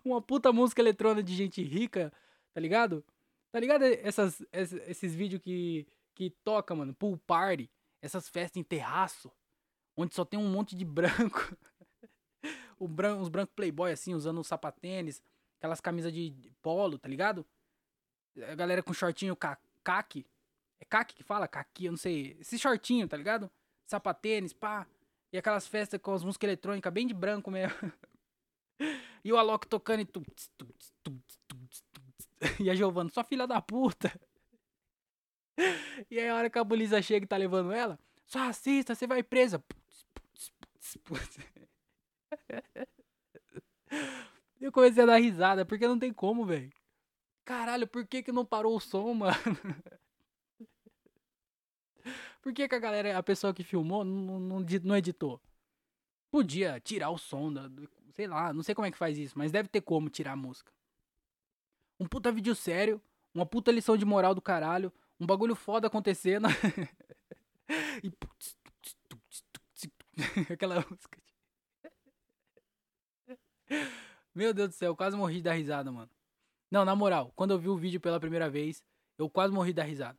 [0.05, 2.13] Uma puta música eletrônica de gente rica,
[2.53, 3.03] tá ligado?
[3.51, 6.95] Tá ligado essas, esses, esses vídeos que, que toca, mano?
[6.95, 9.31] Pool party, essas festas em terraço,
[9.97, 11.57] onde só tem um monte de branco.
[12.79, 15.23] o branco, brancos playboy assim, usando um sapatênis,
[15.59, 17.47] aquelas camisas de polo, tá ligado?
[18.49, 20.27] A galera com shortinho caque.
[20.81, 21.47] É caque que fala?
[21.47, 22.37] Caqui, eu não sei.
[22.41, 23.51] Esse shortinho, tá ligado?
[23.87, 24.87] Sapatênis, pá.
[25.33, 27.77] E aquelas festas com as músicas eletrônicas bem de branco mesmo.
[29.25, 30.23] e o Alok tocando e tu.
[32.59, 34.13] E a Giovana, sua filha da puta.
[36.11, 39.07] E aí a hora que a polícia chega e tá levando ela, só assista, você
[39.07, 39.63] vai presa.
[44.61, 46.73] Eu comecei a dar risada, porque não tem como, velho.
[47.45, 49.35] Caralho, por que que não parou o som, mano?
[52.41, 55.41] Por que, que a galera, a pessoa que filmou, não, não, não editou?
[56.31, 57.71] Podia tirar o som, da,
[58.15, 60.37] sei lá, não sei como é que faz isso, mas deve ter como tirar a
[60.37, 60.73] música.
[62.01, 63.01] Um puta vídeo sério,
[63.35, 66.49] uma puta lição de moral do caralho, um bagulho foda acontecendo.
[68.03, 68.13] e.
[70.53, 71.19] Aquela música.
[74.35, 76.11] Meu Deus do céu, eu quase morri da risada, mano.
[76.71, 78.83] Não, na moral, quando eu vi o vídeo pela primeira vez,
[79.19, 80.19] eu quase morri da risada.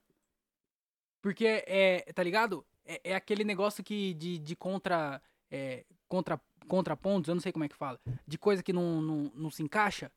[1.22, 2.66] Porque é, tá ligado?
[2.86, 6.40] É, é aquele negócio que de, de contra, é, contra.
[6.66, 8.00] Contrapontos, eu não sei como é que fala.
[8.26, 10.10] De coisa que não, não, não se encaixa.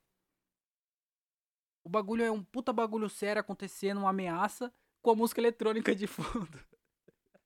[1.87, 6.09] O bagulho é um puta bagulho sério acontecendo, uma ameaça, com a música eletrônica de
[6.09, 6.59] fundo.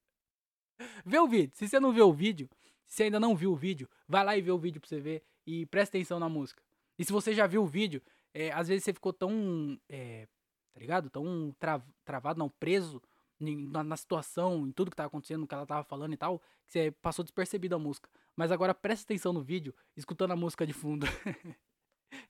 [1.05, 1.53] vê o vídeo.
[1.55, 2.49] Se você não vê o vídeo,
[2.87, 4.99] se você ainda não viu o vídeo, vai lá e vê o vídeo pra você
[4.99, 6.63] ver e presta atenção na música.
[6.99, 8.01] E se você já viu o vídeo,
[8.33, 9.79] é, às vezes você ficou tão.
[9.91, 10.27] É,
[10.73, 11.11] tá ligado?
[11.11, 13.03] Tão tra travado, não, preso
[13.39, 16.73] na, na, situação, em tudo que tava acontecendo, que ela tava falando e tal, que
[16.73, 18.09] você passou despercebido a música.
[18.35, 21.07] Mas agora presta atenção no vídeo, escutando a música de fundo.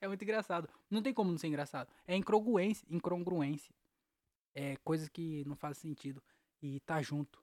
[0.00, 0.68] é muito engraçado.
[0.90, 1.92] Não tem como não ser engraçado.
[2.06, 3.74] É incongruência, incongruência.
[4.54, 6.22] É coisas que não fazem sentido.
[6.62, 7.42] E tá junto.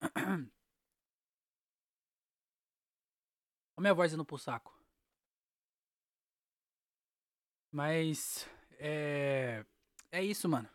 [3.76, 4.76] a minha voz indo pro saco.
[7.70, 8.48] Mas
[8.78, 9.64] é
[10.10, 10.68] é isso, mano.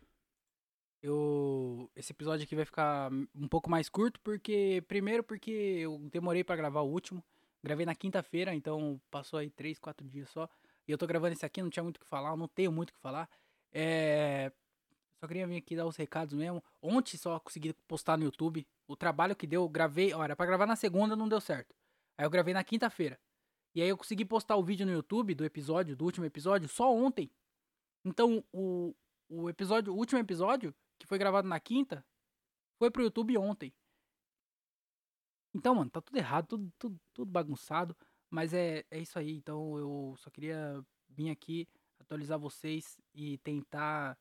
[1.02, 6.42] Eu esse episódio aqui vai ficar um pouco mais curto porque primeiro porque eu demorei
[6.44, 7.22] para gravar o último.
[7.64, 10.46] Gravei na quinta-feira, então passou aí três, quatro dias só.
[10.86, 12.90] E eu tô gravando esse aqui, não tinha muito o que falar, não tenho muito
[12.90, 13.26] o que falar.
[13.72, 14.52] É...
[15.18, 16.62] Só queria vir aqui dar os recados mesmo.
[16.82, 18.66] Ontem só consegui postar no YouTube.
[18.86, 20.12] O trabalho que deu, gravei.
[20.12, 21.74] Olha, era pra gravar na segunda, não deu certo.
[22.18, 23.18] Aí eu gravei na quinta-feira.
[23.74, 26.94] E aí eu consegui postar o vídeo no YouTube do episódio, do último episódio, só
[26.94, 27.30] ontem.
[28.04, 28.94] Então o,
[29.26, 32.04] o episódio, o último episódio, que foi gravado na quinta,
[32.78, 33.72] foi pro YouTube ontem.
[35.54, 37.96] Então, mano, tá tudo errado, tudo, tudo, tudo bagunçado.
[38.30, 39.36] Mas é, é isso aí.
[39.36, 41.68] Então eu só queria vir aqui
[42.00, 44.18] atualizar vocês e tentar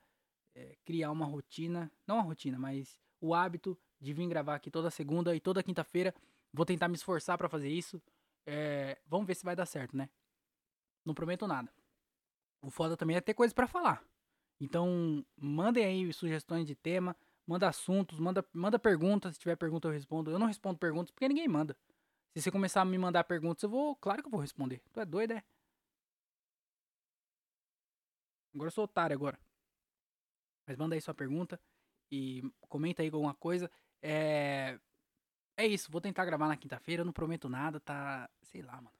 [0.55, 1.91] é, criar uma rotina.
[2.05, 6.13] Não uma rotina, mas o hábito de vir gravar aqui toda segunda e toda quinta-feira.
[6.53, 7.99] Vou tentar me esforçar para fazer isso.
[8.45, 10.09] É, vamos ver se vai dar certo, né?
[11.03, 11.73] Não prometo nada.
[12.61, 14.03] O foda também é ter coisas para falar.
[14.59, 17.15] Então, mandem aí sugestões de tema,
[17.45, 19.33] manda assuntos, manda, manda perguntas.
[19.33, 20.31] Se tiver pergunta, eu respondo.
[20.31, 21.77] Eu não respondo perguntas porque ninguém manda.
[22.33, 23.95] Se você começar a me mandar perguntas, eu vou.
[23.95, 24.81] Claro que eu vou responder.
[24.91, 25.43] Tu é doido, é?
[28.53, 29.39] Agora eu sou otário agora.
[30.67, 31.59] Mas manda aí sua pergunta
[32.11, 33.69] e comenta aí alguma coisa.
[34.01, 34.79] É.
[35.55, 38.29] É isso, vou tentar gravar na quinta-feira, não prometo nada, tá.
[38.41, 38.97] Sei lá, mano.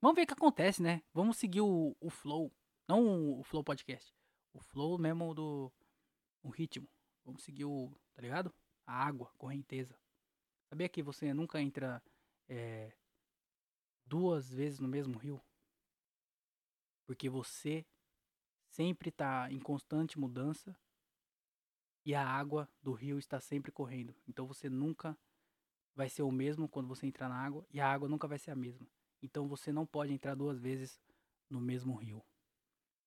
[0.00, 1.02] Vamos ver o que acontece, né?
[1.12, 2.52] Vamos seguir o, o flow.
[2.88, 4.14] Não o flow podcast.
[4.52, 5.72] O flow mesmo do.
[6.42, 6.88] O ritmo.
[7.26, 7.92] Vamos seguir o.
[8.14, 8.54] Tá ligado?
[8.86, 9.98] A água, correnteza.
[10.70, 12.02] Sabia que você nunca entra
[12.48, 12.92] é,
[14.06, 15.42] duas vezes no mesmo rio?
[17.04, 17.84] Porque você
[18.68, 20.74] sempre está em constante mudança
[22.04, 24.14] e a água do rio está sempre correndo.
[24.28, 25.18] Então você nunca
[25.94, 28.52] vai ser o mesmo quando você entrar na água e a água nunca vai ser
[28.52, 28.86] a mesma.
[29.20, 31.00] Então você não pode entrar duas vezes
[31.50, 32.22] no mesmo rio.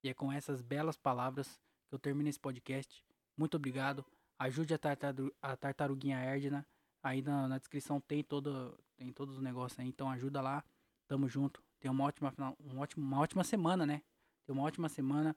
[0.04, 3.06] E é com essas belas palavras que eu termino esse podcast.
[3.40, 4.06] Muito obrigado.
[4.38, 6.66] Ajude a, tartaru a tartaruguinha Erdna.
[7.02, 10.64] Aí na, na, descrição tem todo tem todos os negócios aí, então ajuda lá.
[11.08, 11.64] Tamo junto.
[11.80, 14.02] Tenha uma ótima um ótimo, uma ótima semana, né?
[14.46, 15.36] Tenha uma ótima semana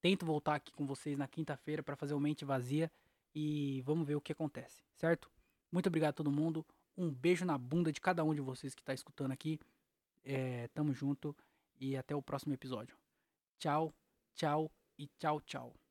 [0.00, 2.90] Tento voltar aqui com vocês na quinta-feira para fazer o Mente Vazia
[3.34, 5.30] e vamos ver o que acontece, certo?
[5.70, 6.64] Muito obrigado a todo mundo.
[6.96, 9.60] Um beijo na bunda de cada um de vocês que está escutando aqui.
[10.24, 11.36] É, tamo junto
[11.78, 12.96] e até o próximo episódio.
[13.58, 13.92] Tchau,
[14.34, 15.89] tchau e tchau, tchau.